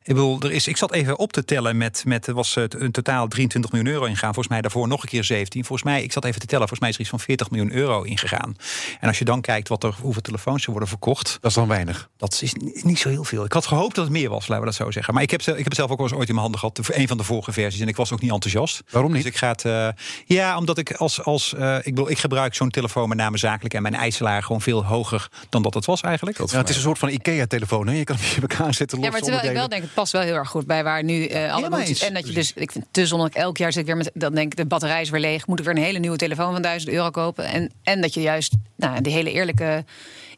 Ik 0.04 0.14
bedoel, 0.14 0.40
er 0.40 0.52
is, 0.52 0.68
ik 0.68 0.76
zat 0.76 0.92
even 0.92 1.18
op 1.18 1.32
te 1.32 1.44
tellen 1.44 1.76
met, 1.76 2.02
met 2.06 2.26
er 2.26 2.34
was 2.34 2.56
een 2.56 2.90
totaal 2.90 3.28
23 3.28 3.72
miljoen 3.72 3.92
euro 3.92 4.04
ingegaan. 4.04 4.34
Volgens 4.34 4.48
mij 4.48 4.60
daarvoor 4.60 4.88
nog 4.88 5.02
een 5.02 5.08
keer 5.08 5.24
17. 5.24 5.64
Volgens 5.64 5.88
mij, 5.88 6.02
ik 6.02 6.12
zat 6.12 6.24
even 6.24 6.40
te 6.40 6.46
tellen, 6.46 6.68
volgens 6.68 6.80
mij 6.80 6.88
is 6.88 6.94
er 6.94 7.00
iets 7.00 7.10
van 7.10 7.20
40 7.20 7.50
miljoen 7.50 7.72
euro 7.72 8.02
ingegaan. 8.02 8.56
En 9.00 9.08
als 9.08 9.18
je 9.18 9.24
dan 9.24 9.40
kijkt 9.40 9.68
wat 9.68 9.84
er, 9.84 9.94
hoeveel 10.00 10.22
telefoons 10.22 10.64
er 10.64 10.70
worden 10.70 10.88
verkocht. 10.88 11.38
Dat 11.40 11.50
is 11.50 11.56
dan 11.56 11.68
weinig. 11.68 12.08
Dat 12.16 12.40
is 12.42 12.54
niet 12.82 12.98
zo 12.98 13.08
heel 13.08 13.24
veel. 13.24 13.44
Ik 13.44 13.52
had 13.52 13.66
gehoopt 13.66 13.94
dat 13.94 14.04
het 14.04 14.12
meer 14.12 14.28
was, 14.28 14.48
laten 14.48 14.58
we 14.58 14.64
dat 14.64 14.74
zo 14.74 14.90
zeggen. 14.90 15.14
Maar 15.14 15.22
ik 15.22 15.30
heb, 15.30 15.40
ik 15.40 15.46
heb 15.46 15.64
het 15.64 15.74
zelf 15.74 15.90
ook 15.90 15.98
wel 15.98 16.06
eens 16.06 16.16
ooit 16.16 16.28
in 16.28 16.34
mijn 16.34 16.46
handen 16.50 16.60
gehad. 16.60 16.80
Een 16.92 17.08
van 17.08 17.16
de 17.16 17.24
vorige 17.24 17.52
versies. 17.52 17.80
En 17.80 17.88
ik 17.88 17.96
was 17.96 18.12
ook 18.12 18.20
niet 18.20 18.30
enthousiast. 18.30 18.82
Waarom 18.90 19.12
niet? 19.12 19.22
Dus 19.22 19.32
ik 19.32 19.38
ga 19.38 19.48
het. 19.48 19.64
Uh, 19.64 19.88
ja, 20.24 20.58
omdat 20.58 20.78
ik 20.78 20.92
als. 20.92 21.24
als 21.24 21.54
uh, 21.58 21.76
ik, 21.76 21.84
bedoel, 21.84 22.10
ik 22.10 22.18
gebruik 22.18 22.54
zo'n 22.54 22.70
telefoon 22.70 23.08
met 23.08 23.18
name 23.18 23.38
zakelijk. 23.38 23.74
En 23.74 23.82
mijn 23.82 23.94
eiselaar 23.94 24.42
gewoon 24.42 24.60
veel 24.60 24.84
hoger 24.84 25.28
dan 25.48 25.62
dat 25.62 25.74
het 25.74 25.84
was 25.84 26.00
eigenlijk. 26.00 26.38
Ja, 26.38 26.58
het 26.58 26.68
is 26.68 26.76
een 26.76 26.82
soort 26.82 26.98
van 26.98 27.08
IKEA-telefoon. 27.08 27.96
Je 27.96 28.04
kan 28.04 28.16
hem 28.16 28.34
in 28.34 28.48
elkaar 28.48 28.74
zetten. 28.74 29.00
Ja, 29.00 29.10
maar 29.10 29.20
terwijl 29.20 29.48
ik 29.48 29.52
wel 29.52 29.68
denk, 29.68 29.82
het 29.82 29.91
past 29.94 30.12
wel 30.12 30.22
heel 30.22 30.34
erg 30.34 30.48
goed 30.48 30.66
bij 30.66 30.84
waar 30.84 31.04
nu 31.04 31.28
uh, 31.28 31.52
alle 31.54 31.70
moet. 31.70 32.02
En 32.02 32.14
dat 32.14 32.26
je 32.26 32.32
dus, 32.32 32.52
ik 32.52 32.72
vind 32.72 32.84
te 32.90 33.06
zonnig, 33.06 33.32
elk 33.32 33.56
jaar 33.56 33.72
zit 33.72 33.80
ik 33.80 33.86
weer 33.86 33.96
met, 33.96 34.10
dan 34.14 34.34
denk 34.34 34.52
ik, 34.52 34.56
de 34.56 34.66
batterij 34.66 35.00
is 35.00 35.10
weer 35.10 35.20
leeg. 35.20 35.46
Moet 35.46 35.58
ik 35.58 35.64
weer 35.64 35.76
een 35.76 35.82
hele 35.82 35.98
nieuwe 35.98 36.16
telefoon 36.16 36.52
van 36.52 36.62
1000 36.62 36.92
euro 36.92 37.10
kopen. 37.10 37.44
En, 37.44 37.72
en 37.82 38.00
dat 38.00 38.14
je 38.14 38.20
juist, 38.20 38.54
nou, 38.76 39.00
die 39.00 39.12
hele 39.12 39.32
eerlijke 39.32 39.84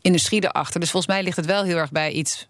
industrie 0.00 0.44
erachter. 0.44 0.80
Dus 0.80 0.90
volgens 0.90 1.12
mij 1.12 1.22
ligt 1.22 1.36
het 1.36 1.46
wel 1.46 1.64
heel 1.64 1.76
erg 1.76 1.90
bij 1.90 2.12
iets 2.12 2.46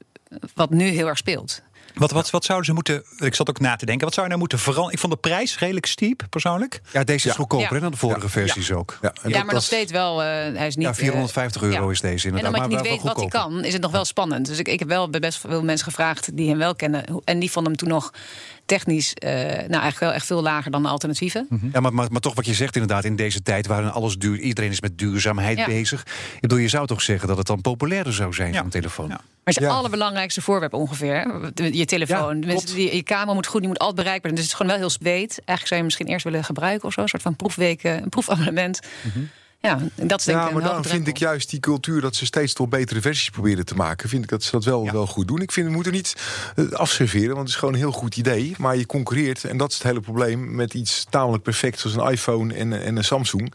wat 0.54 0.70
nu 0.70 0.84
heel 0.84 1.06
erg 1.06 1.18
speelt. 1.18 1.62
Wat, 1.94 2.10
wat, 2.10 2.30
wat 2.30 2.44
zouden 2.44 2.66
ze 2.66 2.72
moeten. 2.72 3.04
Ik 3.18 3.34
zat 3.34 3.48
ook 3.48 3.60
na 3.60 3.76
te 3.76 3.86
denken. 3.86 4.04
Wat 4.04 4.14
zou 4.14 4.26
je 4.26 4.28
nou 4.28 4.40
moeten 4.40 4.58
veranderen? 4.58 4.92
Ik 4.92 4.98
vond 4.98 5.12
de 5.12 5.18
prijs 5.18 5.58
redelijk 5.58 5.86
steep, 5.86 6.22
persoonlijk. 6.30 6.80
Ja, 6.92 7.04
deze 7.04 7.28
is 7.28 7.34
goedkoper 7.34 7.80
dan 7.80 7.90
de 7.90 7.96
vorige 7.96 8.28
versies 8.28 8.72
ook. 8.72 8.98
Ja, 9.02 9.12
ja 9.26 9.44
maar 9.44 9.54
nog 9.54 9.62
steeds 9.62 9.92
wel. 9.92 10.22
Uh, 10.22 10.28
hij 10.28 10.66
is 10.66 10.76
niet, 10.76 10.86
ja, 10.86 10.94
450 10.94 11.62
uh, 11.62 11.68
euro 11.68 11.88
is 11.88 12.00
deze 12.00 12.26
inderdaad. 12.26 12.54
En 12.54 12.62
omdat 12.62 12.70
je 12.70 12.76
niet 12.76 12.92
weet 12.92 13.02
wat 13.02 13.16
hij 13.16 13.28
kan, 13.28 13.64
is 13.64 13.72
het 13.72 13.82
nog 13.82 13.90
wel 13.90 14.04
spannend. 14.04 14.46
Dus 14.46 14.58
ik, 14.58 14.68
ik 14.68 14.78
heb 14.78 14.88
wel 14.88 15.10
best 15.10 15.38
veel 15.38 15.62
mensen 15.62 15.86
gevraagd 15.86 16.36
die 16.36 16.48
hem 16.48 16.58
wel 16.58 16.74
kennen. 16.74 17.04
En 17.24 17.38
die 17.38 17.50
vonden 17.50 17.72
hem 17.72 17.80
toen 17.80 17.88
nog 17.88 18.12
technisch 18.66 19.14
uh, 19.24 19.30
nou 19.30 19.54
eigenlijk 19.56 19.98
wel 19.98 20.12
echt 20.12 20.26
veel 20.26 20.42
lager 20.42 20.70
dan 20.70 20.82
de 20.82 20.88
alternatieven. 20.88 21.46
Mm 21.48 21.58
-hmm. 21.58 21.70
Ja, 21.72 21.80
maar, 21.80 21.94
maar, 21.94 22.06
maar, 22.10 22.20
toch 22.20 22.34
wat 22.34 22.46
je 22.46 22.54
zegt 22.54 22.74
inderdaad, 22.74 23.04
in 23.04 23.16
deze 23.16 23.42
tijd 23.42 23.66
waarin 23.66 23.90
alles 23.90 24.16
duur, 24.16 24.38
iedereen 24.38 24.70
is 24.70 24.80
met 24.80 24.98
duurzaamheid 24.98 25.58
ja. 25.58 25.66
bezig. 25.66 26.00
Ik 26.34 26.40
bedoel, 26.40 26.58
je 26.58 26.68
zou 26.68 26.86
toch 26.86 27.02
zeggen 27.02 27.28
dat 27.28 27.36
het 27.36 27.46
dan 27.46 27.60
populairder 27.60 28.12
zou 28.12 28.32
zijn, 28.32 28.52
ja. 28.52 28.60
zo'n 28.60 28.70
telefoon. 28.70 29.08
Ja. 29.08 29.20
Maar 29.44 29.54
het 29.54 29.62
is 29.62 29.68
het 29.68 29.78
allerbelangrijkste 29.78 30.42
voorwerp 30.42 30.74
ongeveer. 30.74 31.52
Je 31.54 31.84
telefoon. 31.84 32.42
Ja, 32.42 32.60
die, 32.74 32.96
je 32.96 33.02
camera 33.02 33.34
moet 33.34 33.46
goed, 33.46 33.60
die 33.60 33.68
moet 33.68 33.78
altijd 33.78 33.96
bereikbaar 33.96 34.30
zijn. 34.30 34.34
Dus 34.34 34.44
het 34.44 34.52
is 34.52 34.60
gewoon 34.60 34.72
wel 34.72 34.88
heel 34.88 34.98
zweet. 34.98 35.30
Eigenlijk 35.30 35.66
zou 35.66 35.80
je 35.80 35.86
misschien 35.86 36.06
eerst 36.06 36.24
willen 36.24 36.44
gebruiken 36.44 36.88
of 36.88 36.92
zo. 36.92 37.00
Een 37.00 37.08
soort 37.08 37.22
van 37.22 37.36
proefweken, 37.36 38.02
een 38.02 38.08
proefabonnement. 38.08 38.80
Mm 39.02 39.10
-hmm. 39.12 39.30
Ja, 39.64 39.78
dat 39.94 40.18
is 40.18 40.24
denk 40.24 40.38
ja, 40.38 40.50
maar 40.50 40.62
dan 40.62 40.84
vind 40.84 41.06
ik 41.06 41.16
juist 41.16 41.50
die 41.50 41.60
cultuur 41.60 42.00
dat 42.00 42.16
ze 42.16 42.24
steeds 42.24 42.52
tot 42.52 42.70
betere 42.70 43.00
versies 43.00 43.30
proberen 43.30 43.64
te 43.64 43.74
maken. 43.74 44.08
Vind 44.08 44.24
ik 44.24 44.30
dat 44.30 44.42
ze 44.42 44.50
dat 44.50 44.64
wel, 44.64 44.84
ja. 44.84 44.92
wel 44.92 45.06
goed 45.06 45.28
doen. 45.28 45.40
Ik 45.40 45.52
vind 45.52 45.66
we 45.66 45.72
moeten 45.72 45.92
niet 45.92 46.14
afserveren, 46.72 47.28
want 47.28 47.40
het 47.40 47.48
is 47.48 47.54
gewoon 47.54 47.74
een 47.74 47.80
heel 47.80 47.92
goed 47.92 48.16
idee. 48.16 48.54
Maar 48.58 48.76
je 48.76 48.86
concurreert, 48.86 49.44
en 49.44 49.56
dat 49.56 49.70
is 49.70 49.78
het 49.78 49.86
hele 49.86 50.00
probleem, 50.00 50.54
met 50.54 50.74
iets 50.74 51.06
tamelijk 51.10 51.42
perfect 51.42 51.78
zoals 51.78 51.96
een 51.96 52.10
iPhone 52.10 52.54
en, 52.54 52.82
en 52.82 52.96
een 52.96 53.04
Samsung. 53.04 53.54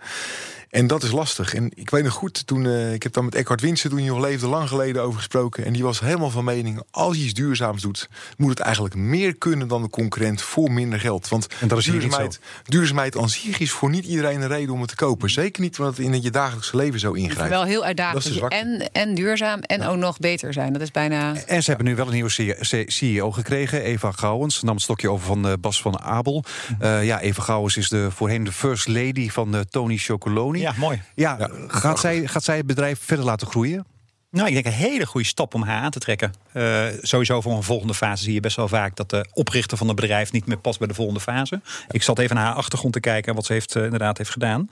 En 0.69 0.87
dat 0.87 1.03
is 1.03 1.11
lastig. 1.11 1.53
En 1.53 1.71
ik 1.75 1.89
weet 1.89 2.03
nog 2.03 2.13
goed, 2.13 2.47
toen, 2.47 2.63
uh, 2.63 2.93
ik 2.93 3.03
heb 3.03 3.13
daar 3.13 3.23
met 3.23 3.35
Eckhard 3.35 3.61
Winsen 3.61 3.89
toen 3.89 4.03
je 4.03 4.09
nog 4.09 4.19
leefde 4.19 4.47
lang 4.47 4.67
geleden 4.67 5.01
over 5.01 5.17
gesproken. 5.17 5.65
En 5.65 5.73
die 5.73 5.83
was 5.83 5.99
helemaal 5.99 6.29
van 6.29 6.43
mening, 6.43 6.81
als 6.91 7.17
je 7.17 7.23
iets 7.23 7.33
duurzaams 7.33 7.81
doet, 7.81 8.09
moet 8.37 8.49
het 8.49 8.59
eigenlijk 8.59 8.95
meer 8.95 9.35
kunnen 9.35 9.67
dan 9.67 9.81
de 9.81 9.89
concurrent 9.89 10.41
voor 10.41 10.71
minder 10.71 10.99
geld. 10.99 11.27
Want 11.27 11.47
en 11.59 11.67
dat 11.67 11.77
is 11.77 11.85
duurzaamheid, 11.85 12.39
duurzaamheid 12.63 13.17
aan 13.17 13.29
zich 13.29 13.59
is 13.59 13.71
voor 13.71 13.89
niet 13.89 14.05
iedereen 14.05 14.41
een 14.41 14.47
reden 14.47 14.73
om 14.73 14.79
het 14.79 14.89
te 14.89 14.95
kopen. 14.95 15.29
Zeker 15.29 15.61
niet 15.61 15.79
omdat 15.79 15.97
het 15.97 16.05
in 16.05 16.21
je 16.21 16.31
dagelijkse 16.31 16.75
leven 16.75 16.99
zo 16.99 17.11
ingrijpt. 17.11 17.49
Wel 17.49 17.63
heel 17.63 17.83
uitdagend. 17.83 18.47
En, 18.47 18.89
en 18.91 19.15
duurzaam 19.15 19.59
en 19.59 19.79
ja. 19.79 19.87
ook 19.87 19.97
nog 19.97 20.17
beter 20.17 20.53
zijn. 20.53 20.73
Dat 20.73 20.81
is 20.81 20.91
bijna. 20.91 21.35
En 21.35 21.63
ze 21.63 21.69
hebben 21.69 21.87
nu 21.87 21.95
wel 21.95 22.05
een 22.05 22.13
nieuwe 22.13 22.85
CEO 22.87 23.31
gekregen, 23.31 23.81
Eva 23.81 24.11
Gouwens. 24.11 24.61
Nam 24.61 24.73
het 24.73 24.83
stokje 24.83 25.09
over 25.09 25.25
van 25.25 25.47
uh, 25.47 25.53
Bas 25.59 25.81
van 25.81 25.99
Abel. 25.99 26.43
Uh, 26.81 27.05
ja, 27.05 27.19
Eva 27.19 27.41
Gouwens 27.41 27.77
is 27.77 27.89
de 27.89 28.11
voorheen 28.11 28.43
de 28.43 28.51
first 28.51 28.87
lady 28.87 29.29
van 29.29 29.65
Tony 29.69 29.97
Chocoloni. 29.97 30.58
Ja, 30.59 30.73
mooi. 30.77 31.01
Ja, 31.15 31.35
ja. 31.39 31.49
Gaat, 31.67 31.99
zij, 31.99 32.27
gaat 32.27 32.43
zij 32.43 32.57
het 32.57 32.65
bedrijf 32.65 32.99
verder 33.03 33.25
laten 33.25 33.47
groeien? 33.47 33.85
Nou, 34.31 34.47
ik 34.47 34.53
denk 34.53 34.65
een 34.65 34.71
hele 34.71 35.05
goede 35.05 35.27
stap 35.27 35.53
om 35.53 35.63
haar 35.63 35.81
aan 35.81 35.91
te 35.91 35.99
trekken. 35.99 36.33
Uh, 36.53 36.85
sowieso 37.01 37.41
voor 37.41 37.51
een 37.51 37.63
volgende 37.63 37.93
fase 37.93 38.23
zie 38.23 38.33
je 38.33 38.39
best 38.39 38.55
wel 38.55 38.67
vaak 38.67 38.95
dat 38.95 39.09
de 39.09 39.25
oprichter 39.33 39.77
van 39.77 39.87
het 39.87 39.95
bedrijf 39.95 40.31
niet 40.31 40.45
meer 40.45 40.57
past 40.57 40.79
bij 40.79 40.87
de 40.87 40.93
volgende 40.93 41.19
fase. 41.19 41.61
Ik 41.89 42.03
zat 42.03 42.19
even 42.19 42.35
naar 42.35 42.45
haar 42.45 42.53
achtergrond 42.53 42.93
te 42.93 42.99
kijken 42.99 43.35
wat 43.35 43.45
ze 43.45 43.53
heeft, 43.53 43.75
uh, 43.75 43.83
inderdaad 43.83 44.17
heeft 44.17 44.29
gedaan 44.29 44.67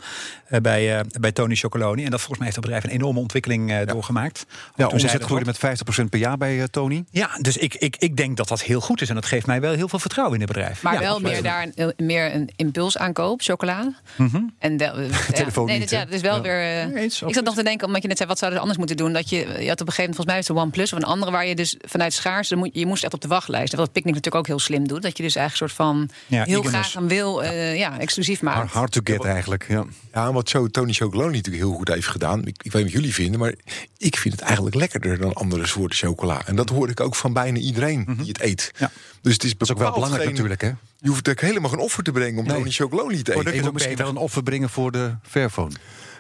uh, 0.50 0.60
bij, 0.60 1.04
bij 1.20 1.32
Tony 1.32 1.56
Chocoloni. 1.56 2.04
En 2.04 2.10
dat 2.10 2.20
volgens 2.20 2.38
mij 2.38 2.48
heeft 2.48 2.56
het 2.56 2.66
bedrijf 2.66 2.84
een 2.84 3.00
enorme 3.00 3.20
ontwikkeling 3.20 3.70
ja. 3.70 3.86
doorgemaakt. 3.86 4.46
Ja, 4.76 4.88
omzet 4.88 5.24
groeide 5.24 5.46
met 5.46 5.80
50% 6.04 6.04
per 6.10 6.20
jaar 6.20 6.38
bij 6.38 6.68
Tony. 6.68 7.04
Ja, 7.12 7.30
dus 7.42 7.58
ik, 7.58 7.76
ik, 7.76 7.96
ik 8.00 8.18
denk 8.18 8.38
dat 8.38 8.48
dat 8.48 8.62
heel 8.62 8.82
goed 8.82 9.02
is. 9.02 9.10
En 9.10 9.16
dat 9.16 9.26
geeft 9.26 9.46
mij 9.46 9.62
wel 9.62 9.74
heel 9.74 9.90
veel 9.90 10.00
vertrouwen 10.00 10.36
in 10.36 10.42
het 10.42 10.54
bedrijf. 10.54 10.84
Maar 10.84 11.00
wel 11.00 11.20
meer 11.20 11.44
daar 11.44 11.68
een, 11.76 11.94
meer 11.98 12.34
een 12.36 12.50
impulsaankoop, 12.56 13.42
chocola. 13.42 13.94
Mm 14.16 14.30
-hmm. 14.32 14.54
En 14.60 14.78
de, 14.78 15.10
telefoon 15.34 15.66
nee, 15.66 15.80
niet, 15.80 15.90
ja, 15.90 16.06
dat 16.06 16.14
is 16.14 16.22
wel 16.22 16.42
weer. 16.42 16.88
Nee, 16.88 17.04
ik 17.04 17.12
zat 17.12 17.44
nog 17.44 17.56
te 17.56 17.64
denken, 17.64 17.88
omdat 17.88 18.02
je 18.02 18.08
net 18.08 18.18
zei, 18.18 18.30
wat 18.30 18.38
zouden 18.38 18.60
ze 18.60 18.68
anders 18.68 18.86
moeten 18.86 19.06
doen? 19.06 19.14
Dat 19.14 19.30
je, 19.30 19.47
je 19.60 19.68
had 19.68 19.82
op 19.82 19.88
een 19.88 19.94
gegeven 19.94 19.98
moment, 19.98 20.16
volgens 20.16 20.26
mij 20.26 20.38
is 20.40 20.46
de 20.46 20.54
OnePlus 20.54 20.94
of 20.94 21.00
een 21.00 21.06
andere 21.06 21.32
waar 21.32 21.46
je 21.46 21.56
dus 21.56 21.76
vanuit 21.82 22.14
schaars, 22.14 22.54
moet, 22.56 22.70
je 22.74 22.86
moest 22.86 23.04
echt 23.04 23.14
op 23.14 23.22
de 23.22 23.28
wachtlijst. 23.28 23.76
Wat 23.76 23.92
Picnic 23.92 24.14
natuurlijk 24.14 24.36
ook 24.36 24.48
heel 24.48 24.60
slim 24.60 24.88
doet. 24.88 25.02
Dat 25.02 25.18
je 25.18 25.24
dus 25.24 25.36
eigenlijk 25.36 25.72
een 25.72 25.78
soort 25.78 25.90
van 25.90 26.10
ja, 26.26 26.44
heel 26.44 26.62
graag 26.62 26.96
een 26.96 27.08
wil 27.08 27.44
uh, 27.44 27.78
ja, 27.78 28.00
exclusief 28.00 28.42
maakt. 28.42 28.58
Hard, 28.58 28.72
hard 28.72 28.92
to 28.92 29.02
get 29.04 29.24
eigenlijk. 29.24 29.66
Ja, 29.68 29.86
ja 30.14 30.34
wat 30.34 30.50
zo 30.50 30.68
Tony 30.68 30.94
Chocoloni 30.94 31.36
natuurlijk 31.36 31.64
heel 31.64 31.74
goed 31.74 31.88
heeft 31.88 32.08
gedaan. 32.08 32.40
Ik, 32.40 32.64
ik 32.64 32.72
weet 32.72 32.84
niet 32.84 32.84
wat 32.84 33.02
jullie 33.02 33.14
vinden, 33.14 33.40
maar 33.40 33.54
ik 33.98 34.18
vind 34.18 34.34
het 34.34 34.44
eigenlijk 34.44 34.76
lekkerder 34.76 35.18
dan 35.18 35.34
andere 35.34 35.68
soorten 35.68 35.98
chocola. 35.98 36.42
En 36.46 36.56
dat 36.56 36.70
hoor 36.70 36.90
ik 36.90 37.00
ook 37.00 37.16
van 37.16 37.34
bijna 37.34 37.60
iedereen 37.60 38.00
mm 38.00 38.06
-hmm. 38.06 38.18
die 38.18 38.28
het 38.28 38.42
eet. 38.42 38.72
Ja. 38.78 38.92
Dus 39.22 39.34
het 39.34 39.44
is, 39.44 39.52
dat 39.58 39.62
is 39.62 39.72
ook 39.72 39.80
wel 39.80 39.92
belangrijk 39.92 40.24
geen, 40.24 40.32
natuurlijk, 40.32 40.62
hè? 40.62 40.72
Je 41.00 41.10
hoeft 41.10 41.30
ook 41.30 41.42
helemaal 41.42 41.70
geen 41.70 41.80
offer 41.80 42.04
te 42.04 42.12
brengen 42.12 42.40
om 42.40 42.46
nee. 42.46 42.58
Tony 42.58 42.72
Chocoloni 42.72 43.22
te 43.22 43.36
eten. 43.36 43.56
Je 43.56 43.62
moet 43.62 43.74
misschien 43.74 43.96
wel 43.96 44.10
een 44.10 44.18
offer 44.18 44.44
brengen 44.44 44.70
voor 44.70 44.92
de 44.92 45.16
Fairphone. 45.22 45.72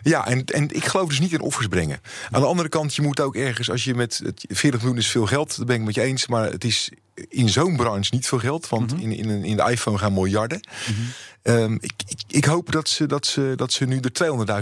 Ja, 0.07 0.27
en, 0.27 0.45
en 0.45 0.69
ik 0.69 0.85
geloof 0.85 1.09
dus 1.09 1.19
niet 1.19 1.33
in 1.33 1.41
offers 1.41 1.67
brengen. 1.67 2.01
Aan 2.29 2.41
de 2.41 2.47
andere 2.47 2.69
kant, 2.69 2.95
je 2.95 3.01
moet 3.01 3.19
ook 3.19 3.35
ergens, 3.35 3.71
als 3.71 3.83
je 3.83 3.95
met 3.95 4.21
40 4.47 4.79
miljoen 4.79 4.99
is 4.99 5.07
veel 5.07 5.25
geld, 5.25 5.57
dat 5.57 5.65
ben 5.65 5.75
ik 5.75 5.81
met 5.81 5.95
je 5.95 6.01
eens, 6.01 6.27
maar 6.27 6.51
het 6.51 6.63
is 6.63 6.91
in 7.29 7.49
zo'n 7.49 7.75
branche 7.75 8.09
niet 8.13 8.27
veel 8.27 8.39
geld, 8.39 8.69
want 8.69 8.93
mm 8.93 8.99
-hmm. 8.99 9.11
in, 9.11 9.29
in, 9.29 9.43
in 9.43 9.57
de 9.57 9.69
iPhone 9.71 9.97
gaan 9.97 10.13
miljarden. 10.13 10.67
Mm 10.87 10.95
-hmm. 10.95 11.07
Um, 11.47 11.77
ik, 11.81 11.93
ik, 12.07 12.19
ik, 12.27 12.45
hoop 12.45 12.71
dat 12.71 12.89
ze, 12.89 13.05
dat, 13.05 13.25
ze, 13.25 13.53
dat 13.55 13.71
ze 13.71 13.85
nu 13.85 13.99
de 13.99 14.11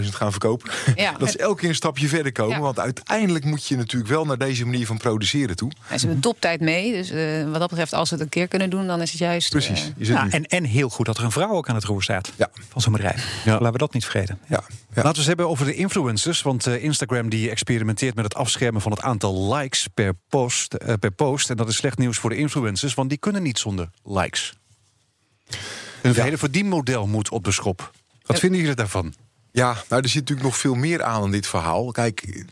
200.000 0.04 0.08
gaan 0.08 0.30
verkopen. 0.30 0.70
Ja. 0.94 1.12
dat 1.18 1.30
ze 1.30 1.38
elke 1.38 1.60
keer 1.60 1.68
een 1.68 1.74
stapje 1.74 2.08
verder 2.08 2.32
komen. 2.32 2.56
Ja. 2.56 2.60
Want 2.60 2.80
uiteindelijk 2.80 3.44
moet 3.44 3.66
je 3.66 3.76
natuurlijk 3.76 4.10
wel 4.10 4.24
naar 4.24 4.38
deze 4.38 4.64
manier 4.64 4.86
van 4.86 4.96
produceren 4.96 5.56
toe. 5.56 5.70
En 5.70 5.76
ze 5.84 6.06
hebben 6.06 6.10
een 6.10 6.20
toptijd 6.20 6.60
mee. 6.60 6.92
Dus 6.92 7.10
uh, 7.10 7.50
wat 7.50 7.60
dat 7.60 7.68
betreft, 7.68 7.92
als 7.92 8.08
ze 8.08 8.14
het 8.14 8.22
een 8.22 8.28
keer 8.28 8.48
kunnen 8.48 8.70
doen, 8.70 8.86
dan 8.86 9.02
is 9.02 9.10
het 9.10 9.18
juist. 9.18 9.50
Precies. 9.50 9.92
Uh, 9.98 10.08
ja, 10.08 10.28
en, 10.30 10.44
en 10.44 10.64
heel 10.64 10.88
goed 10.88 11.06
dat 11.06 11.18
er 11.18 11.24
een 11.24 11.30
vrouw 11.30 11.50
ook 11.50 11.68
aan 11.68 11.74
het 11.74 11.84
roer 11.84 12.02
staat. 12.02 12.32
Ja. 12.36 12.50
Van 12.68 12.80
zo'n 12.80 12.92
bedrijf. 12.92 13.42
Laten 13.44 13.72
we 13.72 13.78
dat 13.78 13.92
niet 13.92 14.04
vergeten. 14.04 14.38
Ja. 14.48 14.64
Laten 14.94 15.12
we 15.12 15.18
het 15.18 15.26
hebben 15.26 15.48
over 15.48 15.64
de 15.64 15.74
influencers. 15.74 16.42
Want 16.42 16.66
uh, 16.66 16.82
Instagram 16.82 17.28
die 17.28 17.50
experimenteert 17.50 18.14
met 18.14 18.24
het 18.24 18.34
afschermen 18.34 18.80
van 18.80 18.92
het 18.92 19.00
aantal 19.00 19.54
likes 19.54 19.86
per 19.94 20.12
post, 20.28 20.76
per 21.00 21.10
post. 21.10 21.50
En 21.50 21.56
dat 21.56 21.68
is 21.68 21.76
slecht 21.76 21.98
nieuws 21.98 22.18
voor 22.18 22.30
de 22.30 22.36
influencers, 22.36 22.45
want 22.94 23.08
die 23.08 23.18
kunnen 23.18 23.42
niet 23.42 23.58
zonder 23.58 23.90
likes. 24.04 24.54
Een 26.02 26.12
ja. 26.12 26.22
hele 26.22 26.38
verdienmodel 26.38 27.06
moet 27.06 27.30
op 27.30 27.44
de 27.44 27.52
schop. 27.52 27.90
Wat 28.22 28.38
vinden 28.38 28.60
jullie 28.60 28.74
daarvan? 28.74 29.14
Ja, 29.56 29.72
nou, 29.88 30.02
er 30.02 30.08
zit 30.08 30.20
natuurlijk 30.20 30.46
nog 30.46 30.56
veel 30.56 30.74
meer 30.74 31.02
aan 31.02 31.24
in 31.24 31.30
dit 31.30 31.46
verhaal. 31.46 31.90
Kijk, 31.90 32.44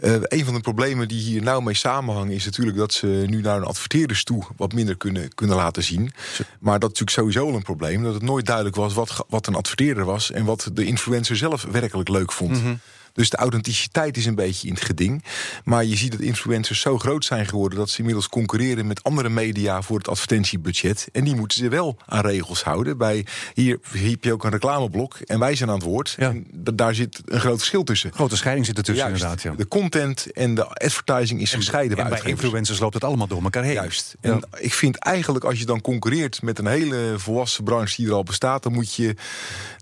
uh, 0.00 0.16
een 0.22 0.44
van 0.44 0.54
de 0.54 0.60
problemen 0.60 1.08
die 1.08 1.20
hier 1.20 1.42
nou 1.42 1.62
mee 1.62 1.74
samenhangen... 1.74 2.34
is 2.34 2.44
natuurlijk 2.44 2.76
dat 2.76 2.92
ze 2.92 3.24
nu 3.26 3.40
naar 3.40 3.56
een 3.56 3.64
adverteerders 3.64 4.24
toe... 4.24 4.44
wat 4.56 4.72
minder 4.72 4.96
kunnen, 4.96 5.34
kunnen 5.34 5.56
laten 5.56 5.82
zien. 5.82 6.12
Maar 6.60 6.78
dat 6.78 6.92
is 6.92 6.98
natuurlijk 7.00 7.10
sowieso 7.10 7.56
een 7.56 7.62
probleem. 7.62 8.02
Dat 8.02 8.14
het 8.14 8.22
nooit 8.22 8.46
duidelijk 8.46 8.76
was 8.76 8.94
wat, 8.94 9.24
wat 9.28 9.46
een 9.46 9.54
adverteerder 9.54 10.04
was... 10.04 10.30
en 10.30 10.44
wat 10.44 10.70
de 10.72 10.84
influencer 10.84 11.36
zelf 11.36 11.62
werkelijk 11.62 12.08
leuk 12.08 12.32
vond. 12.32 12.62
Mm 12.62 12.80
dus 13.16 13.30
de 13.30 13.36
authenticiteit 13.36 14.16
is 14.16 14.26
een 14.26 14.34
beetje 14.34 14.68
in 14.68 14.74
het 14.74 14.84
geding. 14.84 15.24
Maar 15.64 15.84
je 15.84 15.96
ziet 15.96 16.10
dat 16.10 16.20
influencers 16.20 16.80
zo 16.80 16.98
groot 16.98 17.24
zijn 17.24 17.46
geworden 17.46 17.78
dat 17.78 17.90
ze 17.90 17.98
inmiddels 17.98 18.28
concurreren 18.28 18.86
met 18.86 19.02
andere 19.02 19.28
media 19.28 19.82
voor 19.82 19.98
het 19.98 20.08
advertentiebudget. 20.08 21.08
En 21.12 21.24
die 21.24 21.34
moeten 21.34 21.58
ze 21.58 21.68
wel 21.68 21.96
aan 22.06 22.20
regels 22.20 22.62
houden. 22.62 22.98
Bij 22.98 23.26
hier, 23.54 23.78
heb 23.90 24.24
je 24.24 24.32
ook 24.32 24.44
een 24.44 24.50
reclameblok 24.50 25.16
en 25.24 25.38
wij 25.38 25.54
zijn 25.54 25.68
aan 25.68 25.74
het 25.74 25.84
woord. 25.84 26.14
Ja. 26.18 26.28
En 26.28 26.46
daar 26.74 26.94
zit 26.94 27.22
een 27.24 27.40
groot 27.40 27.58
verschil 27.58 27.84
tussen. 27.84 28.12
Grote 28.12 28.36
scheiding 28.36 28.66
zit 28.66 28.78
er 28.78 28.84
tussen, 28.84 29.06
inderdaad. 29.06 29.42
Ja. 29.42 29.54
De 29.56 29.68
content 29.68 30.32
en 30.32 30.54
de 30.54 30.66
advertising 30.66 31.40
is 31.40 31.52
gescheiden. 31.52 31.98
En 31.98 32.08
bij, 32.08 32.20
influencers 32.24 32.78
loopt 32.78 32.94
het 32.94 33.04
allemaal 33.04 33.26
door 33.26 33.42
elkaar 33.42 33.62
heen. 33.62 33.72
Juist. 33.72 34.16
En 34.20 34.42
ik 34.58 34.74
vind 34.74 34.96
eigenlijk 34.96 35.44
als 35.44 35.58
je 35.58 35.64
dan 35.64 35.80
concurreert 35.80 36.42
met 36.42 36.58
een 36.58 36.66
hele 36.66 37.14
volwassen 37.16 37.64
branche 37.64 37.96
die 37.96 38.06
er 38.06 38.12
al 38.12 38.22
bestaat, 38.22 38.62
dan 38.62 38.72
moet 38.72 38.94
je 38.94 39.14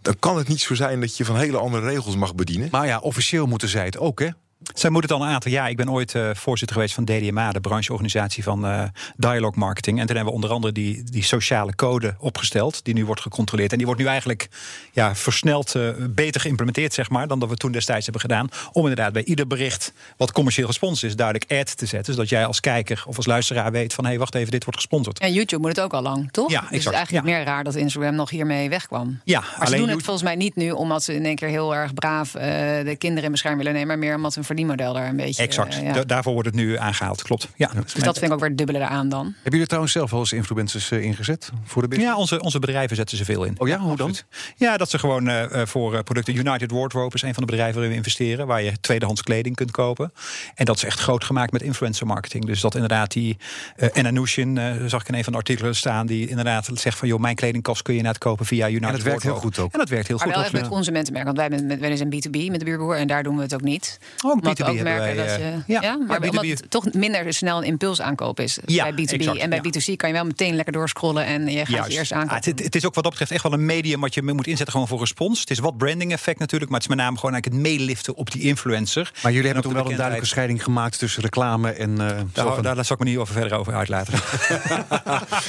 dan 0.05 0.19
kan 0.19 0.37
het 0.37 0.49
niet 0.49 0.61
zo 0.61 0.75
zijn 0.75 1.01
dat 1.01 1.17
je 1.17 1.25
van 1.25 1.37
hele 1.37 1.59
andere 1.59 1.87
regels 1.87 2.17
mag 2.17 2.35
bedienen. 2.35 2.69
Maar 2.71 2.87
ja, 2.87 2.99
officieel 2.99 3.24
moeten 3.33 3.69
zij 3.69 3.85
het 3.85 3.99
ook, 3.99 4.21
hè? 4.21 4.29
Zij 4.75 4.91
moeten 4.91 5.11
het 5.11 5.21
al 5.21 5.27
een 5.27 5.33
aantal 5.35 5.51
jaar. 5.51 5.71
Ik 5.71 5.77
ben 5.77 5.91
ooit 5.91 6.15
uh, 6.15 6.31
voorzitter 6.35 6.77
geweest 6.77 6.95
van 6.95 7.05
DDMA, 7.05 7.53
de 7.53 7.61
brancheorganisatie 7.61 8.43
van 8.43 8.67
uh, 8.67 8.83
dialogue 9.17 9.59
marketing. 9.59 10.01
En 10.01 10.07
toen 10.07 10.17
hebben 10.17 10.33
we 10.33 10.39
onder 10.39 10.51
andere 10.51 10.73
die, 10.73 11.05
die 11.05 11.23
sociale 11.23 11.75
code 11.75 12.15
opgesteld, 12.19 12.85
die 12.85 12.95
nu 12.95 13.05
wordt 13.07 13.21
gecontroleerd. 13.21 13.71
En 13.71 13.77
die 13.77 13.87
wordt 13.87 14.01
nu 14.01 14.07
eigenlijk 14.07 14.49
ja, 14.93 15.15
versneld 15.15 15.75
uh, 15.75 15.91
beter 16.11 16.41
geïmplementeerd, 16.41 16.95
zeg 16.95 17.11
maar, 17.11 17.29
dan 17.29 17.39
dat 17.39 17.49
we 17.49 17.57
toen 17.57 17.73
destijds 17.73 18.05
hebben 18.05 18.23
gedaan. 18.23 18.49
Om 18.73 18.83
inderdaad 18.83 19.13
bij 19.13 19.25
ieder 19.25 19.47
bericht 19.47 19.93
wat 20.17 20.33
commercieel 20.33 20.67
gesponsord 20.67 21.11
is, 21.11 21.17
duidelijk 21.17 21.53
ad 21.53 21.77
te 21.77 21.87
zetten. 21.87 22.15
Zodat 22.15 22.29
jij 22.29 22.47
als 22.47 22.61
kijker 22.61 23.05
of 23.07 23.17
als 23.17 23.27
luisteraar 23.27 23.73
weet 23.73 23.95
van 23.95 24.05
hé, 24.05 24.11
hey, 24.11 24.19
wacht 24.19 24.35
even, 24.35 24.51
dit 24.51 24.65
wordt 24.65 24.81
gesponsord. 24.81 25.19
En 25.19 25.33
YouTube 25.33 25.63
moet 25.63 25.77
het 25.77 25.85
ook 25.85 25.93
al 25.93 26.03
lang, 26.03 26.33
toch? 26.33 26.51
Ja, 26.51 26.57
exact. 26.57 26.73
Dus 26.73 26.85
het 26.85 26.93
is 26.93 26.99
eigenlijk 26.99 27.27
meer 27.27 27.45
raar 27.45 27.65
dat 27.65 27.75
Instagram 27.75 28.15
nog 28.15 28.31
hiermee 28.31 28.69
wegkwam. 28.69 29.21
Ja, 29.25 29.41
maar 29.41 29.51
alleen 29.59 29.71
ze 29.71 29.77
doen 29.77 29.89
het 29.89 30.05
volgens 30.05 30.25
mij 30.25 30.37
niet 30.37 30.57
nu 30.57 30.71
omdat 30.71 31.03
ze 31.03 31.15
in 31.15 31.25
één 31.25 31.37
keer 31.37 31.49
heel 31.49 31.75
erg 31.75 31.95
braaf 31.95 32.31
de 32.31 32.95
kinderen 32.99 33.25
in 33.25 33.31
bescherming 33.31 33.63
willen 33.63 33.79
nemen, 33.79 33.99
maar 33.99 34.07
meer 34.07 34.17
omdat 34.17 34.37
een 34.37 34.45
verdienmodel 34.55 34.93
daar 34.93 35.09
een 35.09 35.17
beetje. 35.17 35.43
Exact, 35.43 35.83
uh, 35.83 35.95
daarvoor 36.07 36.33
wordt 36.33 36.49
het 36.49 36.57
nu 36.57 36.79
aangehaald, 36.79 37.23
klopt. 37.23 37.49
Ja. 37.57 37.71
Dus 37.75 37.93
dat 37.93 38.19
vind 38.19 38.31
ik 38.31 38.33
ook 38.33 38.41
weer 38.41 38.57
dubbele 38.57 38.79
eraan 38.79 39.09
dan. 39.09 39.25
Hebben 39.25 39.53
jullie 39.53 39.67
trouwens 39.67 39.93
zelf 39.93 40.11
wel 40.11 40.21
eens 40.21 40.33
influencers 40.33 40.91
uh, 40.91 41.03
ingezet 41.03 41.51
voor 41.65 41.83
de 41.83 41.89
business? 41.89 42.13
Ja, 42.13 42.19
onze, 42.19 42.41
onze 42.41 42.59
bedrijven 42.59 42.97
zetten 42.97 43.17
ze 43.17 43.25
veel 43.25 43.45
in. 43.45 43.55
Oh 43.59 43.69
ja, 43.69 43.79
hoe 43.79 43.97
dan? 43.97 44.15
Ja, 44.57 44.77
dat 44.77 44.91
ze 44.91 44.99
gewoon 44.99 45.29
uh, 45.29 45.45
voor 45.65 46.03
producten. 46.03 46.37
United 46.37 46.71
Wardrobe 46.71 47.15
is 47.15 47.23
een 47.23 47.35
van 47.35 47.43
de 47.43 47.49
bedrijven 47.49 47.75
waarin 47.75 47.91
we 47.91 47.97
investeren, 47.97 48.47
waar 48.47 48.63
je 48.63 48.81
tweedehands 48.81 49.23
kleding 49.23 49.57
kunt 49.57 49.71
kopen. 49.71 50.13
En 50.55 50.65
dat 50.65 50.77
is 50.77 50.85
echt 50.85 51.01
groot 51.01 51.25
gemaakt 51.25 51.53
met 51.53 51.63
influencer 51.63 52.07
marketing. 52.07 52.45
Dus 52.45 52.61
dat 52.61 52.75
inderdaad 52.75 53.13
die. 53.13 53.37
en 53.77 54.07
Anushin 54.07 54.59
zag 54.87 55.01
ik 55.01 55.09
in 55.09 55.15
een 55.15 55.25
van 55.25 55.33
de 55.33 55.39
artikelen 55.39 55.77
staan, 55.77 56.07
die 56.07 56.29
inderdaad 56.29 56.69
zegt 56.75 56.99
van 56.99 57.09
joh, 57.09 57.21
mijn 57.21 57.35
kledingkast 57.35 57.83
kun 57.83 57.95
je 57.95 58.03
net 58.03 58.19
kopen 58.19 58.47
via 58.47 58.69
United 58.69 58.89
En 58.89 58.93
dat 58.93 59.03
werkt 59.03 59.23
heel 59.23 59.35
goed 59.35 59.59
ook. 59.59 59.73
En 59.73 59.79
dat 59.79 59.89
werkt 59.89 60.09
heel 60.09 60.17
maar 60.17 60.27
goed. 60.27 60.35
wel 60.35 60.45
echt 60.45 60.53
met 60.53 60.69
consumentenmerk, 60.69 61.25
want 61.25 61.37
wij, 61.37 61.49
met, 61.49 61.79
wij 61.81 61.97
zijn 61.97 62.15
B2B 62.15 62.51
met 62.51 62.59
de 62.59 62.65
buurboer 62.65 62.97
en 62.97 63.07
daar 63.07 63.23
doen 63.23 63.37
we 63.37 63.43
het 63.43 63.55
ook 63.55 63.63
niet. 63.63 63.99
Ook 64.35 64.45
B2B 64.45 64.83
merken 64.83 65.17
dat 65.17 65.37
je, 65.37 65.63
ja, 65.67 65.83
ja, 65.83 65.97
maar 65.97 66.23
ja, 66.23 66.29
omdat 66.29 66.47
het 66.47 66.71
toch 66.71 66.93
minder 66.93 67.35
snel 67.35 67.59
een 67.59 67.65
impuls 67.65 68.01
aankoop 68.01 68.41
is 68.41 68.59
bij 68.65 68.93
B2B. 68.93 69.41
en 69.41 69.51
bij 69.51 69.59
B2C 69.59 69.97
kan 69.97 70.09
je 70.09 70.15
wel 70.15 70.25
meteen 70.25 70.55
lekker 70.55 70.73
doorscrollen 70.73 71.25
en 71.25 71.49
je 71.49 71.67
gaat 71.67 71.93
je 71.93 71.99
eerst 71.99 72.13
aankopen. 72.13 72.51
het, 72.51 72.63
het, 72.63 72.75
is 72.75 72.87
ook 72.87 72.95
wat 72.95 73.03
dat 73.03 73.13
betreft 73.13 73.33
echt 73.33 73.43
wel 73.43 73.53
een 73.53 73.67
medium 73.67 74.01
wat 74.01 74.15
je 74.15 74.23
moet 74.23 74.47
inzetten 74.47 74.73
gewoon 74.73 74.89
voor 74.89 74.99
respons. 74.99 75.41
Het 75.41 75.51
is 75.51 75.59
wat 75.59 75.77
branding 75.77 76.13
effect 76.13 76.39
natuurlijk, 76.39 76.71
maar 76.71 76.81
het 76.81 76.91
is 76.91 76.97
met 76.97 77.05
name 77.05 77.19
gewoon 77.19 77.35
eigenlijk 77.35 77.65
het 77.65 77.73
meeliften 77.73 78.15
op 78.15 78.31
die 78.31 78.43
influencer. 78.43 79.13
Maar 79.23 79.33
jullie 79.33 79.47
hebben 79.47 79.63
toen 79.63 79.75
wel 79.75 79.91
een 79.91 79.97
duidelijke 79.97 80.27
scheiding 80.27 80.63
gemaakt 80.63 80.99
tussen 80.99 81.23
reclame 81.23 81.71
en... 81.71 81.91
Uh, 81.91 82.21
daar, 82.33 82.63
daar, 82.63 82.85
zal 82.85 82.97
ik 82.97 83.03
me 83.03 83.11
niet 83.11 83.19
over 83.19 83.35
verder 83.35 83.59
over 83.59 83.75
uitlaten. 83.75 84.13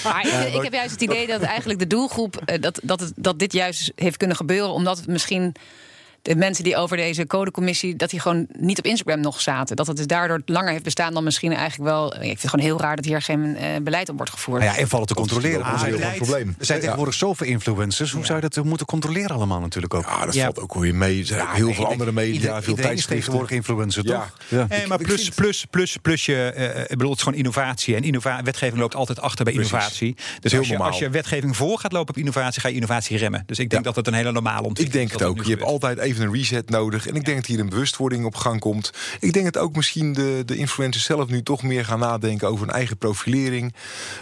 maar 0.03 0.25
ik, 0.25 0.53
ik, 0.53 0.61
heb 0.61 0.73
juist 0.73 0.91
het 0.91 1.01
idee 1.01 1.27
dat 1.27 1.41
eigenlijk 1.41 1.79
de 1.79 1.87
doelgroep, 1.87 2.41
uh, 2.45 2.61
dat, 2.61 2.79
dat, 2.83 2.99
het, 2.99 3.13
dat 3.15 3.39
dit 3.39 3.53
juist 3.53 3.91
heeft 3.95 4.17
kunnen 4.17 4.35
gebeuren 4.35 4.69
omdat 4.69 4.97
het 4.97 5.07
misschien 5.07 5.55
de 6.25 6.35
mensen 6.35 6.63
die 6.63 6.75
over 6.75 6.97
deze 6.97 7.27
codecommissie, 7.27 7.95
dat 7.95 8.09
die 8.09 8.19
gewoon 8.19 8.47
niet 8.57 8.77
op 8.77 8.85
Instagram 8.85 9.19
nog 9.19 9.41
zaten. 9.41 9.75
Dat 9.75 9.87
het 9.87 9.97
dus 9.97 10.07
daardoor 10.07 10.41
langer 10.45 10.71
heeft 10.71 10.83
bestaan 10.83 11.13
dan 11.13 11.23
misschien 11.23 11.53
eigenlijk 11.53 11.89
wel. 11.89 12.13
Ik 12.13 12.21
vind 12.21 12.41
het 12.41 12.49
gewoon 12.49 12.65
heel 12.65 12.79
raar 12.79 12.95
dat 12.95 13.05
hier 13.05 13.21
geen 13.21 13.39
uh, 13.39 13.65
beleid 13.81 14.09
op 14.09 14.15
wordt 14.15 14.31
gevoerd. 14.31 14.61
Nou 14.61 14.73
ja, 14.73 14.79
en 14.79 14.87
vallen 14.87 15.07
te 15.07 15.13
controleren. 15.13 15.63
Dat 15.63 15.75
is 15.75 15.81
een 15.81 15.87
heel 15.87 15.97
groot 15.97 16.15
probleem. 16.15 16.55
Er 16.59 16.65
zijn 16.65 16.79
tegenwoordig 16.79 17.13
zoveel 17.13 17.47
influencers. 17.47 18.11
Hoe 18.11 18.25
zou 18.25 18.41
je 18.41 18.49
dat 18.49 18.63
moeten 18.63 18.85
controleren 18.85 19.35
allemaal 19.35 19.59
natuurlijk 19.59 19.93
ook? 19.93 20.03
Ja, 20.03 20.25
dat 20.25 20.37
valt 20.37 20.59
ook 20.59 20.73
weer 20.73 20.95
mee. 20.95 21.19
Er 21.19 21.25
zijn 21.25 21.47
heel 21.47 21.73
veel 21.73 21.87
andere 21.87 22.11
media, 22.11 22.33
iedereen, 22.33 22.63
veel 22.63 22.75
tijdschriften. 22.75 23.15
tegenwoordig 23.15 23.51
influencer, 23.51 24.03
toch? 24.03 24.33
Ja. 24.47 24.65
Nee, 24.69 24.87
maar 24.87 24.97
plus, 24.97 25.29
plus, 25.29 25.65
plus, 25.69 25.97
plus 26.01 26.25
je, 26.25 26.53
uh, 26.57 26.81
ik 26.81 26.87
bedoel, 26.87 27.09
het 27.09 27.17
is 27.17 27.23
gewoon 27.23 27.37
innovatie. 27.37 27.95
En 27.95 28.03
innova 28.03 28.43
wetgeving 28.43 28.79
loopt 28.79 28.95
altijd 28.95 29.21
achter 29.21 29.45
bij 29.45 29.53
innovatie. 29.53 30.15
Dus 30.39 30.57
als 30.57 30.67
je, 30.67 30.77
als 30.77 30.99
je 30.99 31.09
wetgeving 31.09 31.55
voor 31.55 31.79
gaat 31.79 31.91
lopen 31.91 32.13
op 32.13 32.19
innovatie, 32.19 32.61
ga 32.61 32.67
je 32.67 32.75
innovatie 32.75 33.17
remmen. 33.17 33.43
Dus 33.45 33.59
ik 33.59 33.69
denk 33.69 33.83
dat 33.83 33.95
het 33.95 34.07
een 34.07 34.13
hele 34.13 34.31
normale 34.31 34.67
ontwikkeling 34.67 35.05
is. 35.05 35.13
Ik 35.13 35.19
denk 35.19 35.29
het 35.29 35.39
ook. 35.39 35.45
Je 35.45 35.51
hebt 35.51 35.63
altijd 35.63 35.97
even 35.97 36.14
een 36.19 36.33
reset 36.33 36.69
nodig. 36.69 37.07
En 37.07 37.15
ik 37.15 37.25
denk 37.25 37.37
dat 37.37 37.45
hier 37.45 37.59
een 37.59 37.69
bewustwording 37.69 38.25
op 38.25 38.35
gang 38.35 38.59
komt. 38.59 38.91
Ik 39.19 39.33
denk 39.33 39.53
dat 39.53 39.63
ook 39.63 39.75
misschien 39.75 40.13
de, 40.13 40.43
de 40.45 40.55
influencers 40.55 41.05
zelf 41.05 41.29
nu 41.29 41.43
toch 41.43 41.63
meer 41.63 41.85
gaan 41.85 41.99
nadenken 41.99 42.47
over 42.47 42.65
hun 42.65 42.75
eigen 42.75 42.97
profilering. 42.97 43.73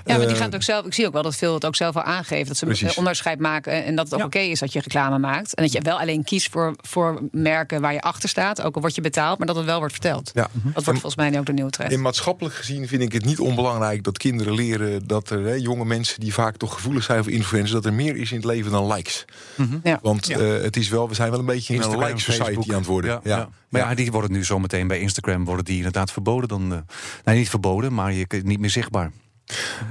Ja, 0.05 0.17
maar 0.17 0.27
die 0.27 0.35
gaan 0.35 0.45
het 0.45 0.55
ook 0.55 0.63
zelf. 0.63 0.85
Ik 0.85 0.93
zie 0.93 1.05
ook 1.07 1.13
wel 1.13 1.23
dat 1.23 1.35
veel 1.35 1.53
het 1.53 1.65
ook 1.65 1.75
zelf 1.75 1.95
al 1.95 2.03
aangeeft. 2.03 2.47
Dat 2.47 2.57
ze 2.57 2.85
een 2.85 2.97
onderscheid 2.97 3.39
maken. 3.39 3.85
En 3.85 3.95
dat 3.95 4.09
het 4.09 4.19
ook 4.19 4.25
oké 4.25 4.39
is 4.39 4.59
dat 4.59 4.73
je 4.73 4.79
reclame 4.79 5.19
maakt. 5.19 5.53
En 5.53 5.63
dat 5.63 5.71
je 5.71 5.81
wel 5.81 5.99
alleen 5.99 6.23
kiest 6.23 6.49
voor, 6.51 6.75
voor 6.81 7.21
merken 7.31 7.81
waar 7.81 7.93
je 7.93 8.01
achter 8.01 8.29
staat. 8.29 8.61
Ook 8.61 8.75
al 8.75 8.81
word 8.81 8.95
je 8.95 9.01
betaald, 9.01 9.37
maar 9.37 9.47
dat 9.47 9.55
het 9.55 9.65
wel 9.65 9.77
wordt 9.77 9.93
verteld. 9.93 10.31
Ja. 10.33 10.49
Dat 10.63 10.83
wordt 10.83 10.99
volgens 10.99 11.15
mij 11.15 11.29
nu 11.29 11.37
ook 11.37 11.45
de 11.45 11.53
nieuwe 11.53 11.71
trend. 11.71 11.91
En 11.91 12.01
maatschappelijk 12.01 12.55
gezien 12.55 12.87
vind 12.87 13.01
ik 13.01 13.11
het 13.11 13.25
niet 13.25 13.39
onbelangrijk 13.39 14.03
dat 14.03 14.17
kinderen 14.17 14.53
leren 14.53 15.07
dat 15.07 15.29
er 15.29 15.45
hè, 15.45 15.53
jonge 15.53 15.85
mensen 15.85 16.19
die 16.19 16.33
vaak 16.33 16.57
toch 16.57 16.73
gevoelig 16.73 17.03
zijn 17.03 17.23
voor 17.23 17.31
influencers, 17.31 17.71
dat 17.71 17.85
er 17.85 17.93
meer 17.93 18.15
is 18.15 18.31
in 18.31 18.37
het 18.37 18.45
leven 18.45 18.71
dan 18.71 18.93
likes. 18.93 19.25
Mm 19.55 19.67
-hmm. 19.69 19.79
ja. 19.83 19.99
Want 20.01 20.29
uh, 20.29 20.37
het 20.37 20.77
is 20.77 20.89
wel, 20.89 21.07
we 21.07 21.13
zijn 21.13 21.29
wel 21.29 21.39
een 21.39 21.45
beetje 21.45 21.73
in 21.73 21.82
een 21.91 21.99
like 21.99 22.19
society 22.19 22.71
aan 22.71 22.77
het 22.77 22.85
worden. 22.85 23.19
Ja, 23.23 23.49
Maar 23.69 23.81
ja, 23.81 23.95
die 23.95 24.11
worden 24.11 24.31
nu 24.31 24.43
zometeen 24.43 24.87
bij 24.87 24.99
Instagram 24.99 25.45
worden 25.45 25.65
die 25.65 25.77
inderdaad 25.77 26.11
verboden. 26.11 26.47
Dan, 26.47 26.73
uh, 26.73 26.77
nee, 27.23 27.37
niet 27.37 27.49
verboden, 27.49 27.93
maar 27.93 28.13
je 28.13 28.27
niet 28.43 28.59
meer 28.59 28.69
zichtbaar. 28.69 29.11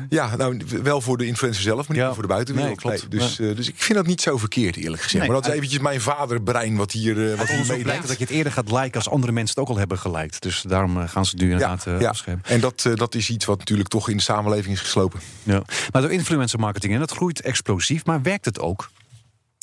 Ja, 0.09 0.37
nou 0.37 0.61
wel 0.83 1.01
voor 1.01 1.19
de 1.19 1.27
influencer 1.27 1.63
zelf, 1.63 1.89
maar 1.89 1.97
niet 1.97 2.07
ja. 2.07 2.13
voor 2.13 2.23
de 2.23 2.29
buitenwereld. 2.29 2.85
Nee, 2.85 2.99
dus, 3.09 3.41
uh, 3.41 3.57
dus 3.57 3.69
ik 3.69 3.75
vind 3.77 3.99
dat 3.99 4.07
niet 4.07 4.21
zo 4.21 4.37
verkeerd, 4.37 4.77
eerlijk 4.77 5.03
gezegd. 5.03 5.25
Nee, 5.25 5.33
maar 5.33 5.43
dat 5.43 5.51
is 5.51 5.57
eventjes 5.57 5.81
mijn 5.81 6.01
vaderbrein 6.01 6.77
wat 6.77 6.93
hier, 6.93 7.17
uh, 7.17 7.39
wat 7.39 7.49
hier 7.49 7.67
meedenkt. 7.67 8.09
Dat 8.09 8.19
je 8.19 8.25
het 8.25 8.33
eerder 8.33 8.53
gaat 8.53 8.71
liken 8.71 8.95
als 8.95 9.09
andere 9.09 9.33
mensen 9.33 9.55
het 9.55 9.65
ook 9.65 9.75
al 9.75 9.79
hebben 9.79 9.99
geliked. 9.99 10.43
Dus 10.43 10.63
daarom 10.63 10.97
uh, 10.97 11.09
gaan 11.09 11.25
ze 11.25 11.31
het 11.31 11.41
nu 11.41 11.51
inderdaad 11.51 11.85
ja, 11.85 11.99
ja. 11.99 12.15
En 12.43 12.61
dat, 12.61 12.89
dat 12.95 13.15
is 13.15 13.31
iets 13.31 13.45
wat 13.45 13.59
natuurlijk 13.59 13.89
toch 13.89 14.09
in 14.09 14.17
de 14.17 14.23
samenleving 14.23 14.75
is 14.75 14.81
geslopen. 14.81 15.21
Ja. 15.43 15.63
Maar 15.93 16.03
door 16.03 16.13
influencer 16.13 16.59
marketing, 16.59 16.93
en 16.93 16.99
dat 16.99 17.13
groeit 17.13 17.41
explosief, 17.41 18.05
maar 18.05 18.23
werkt 18.23 18.45
het 18.45 18.61
ook? 18.61 18.91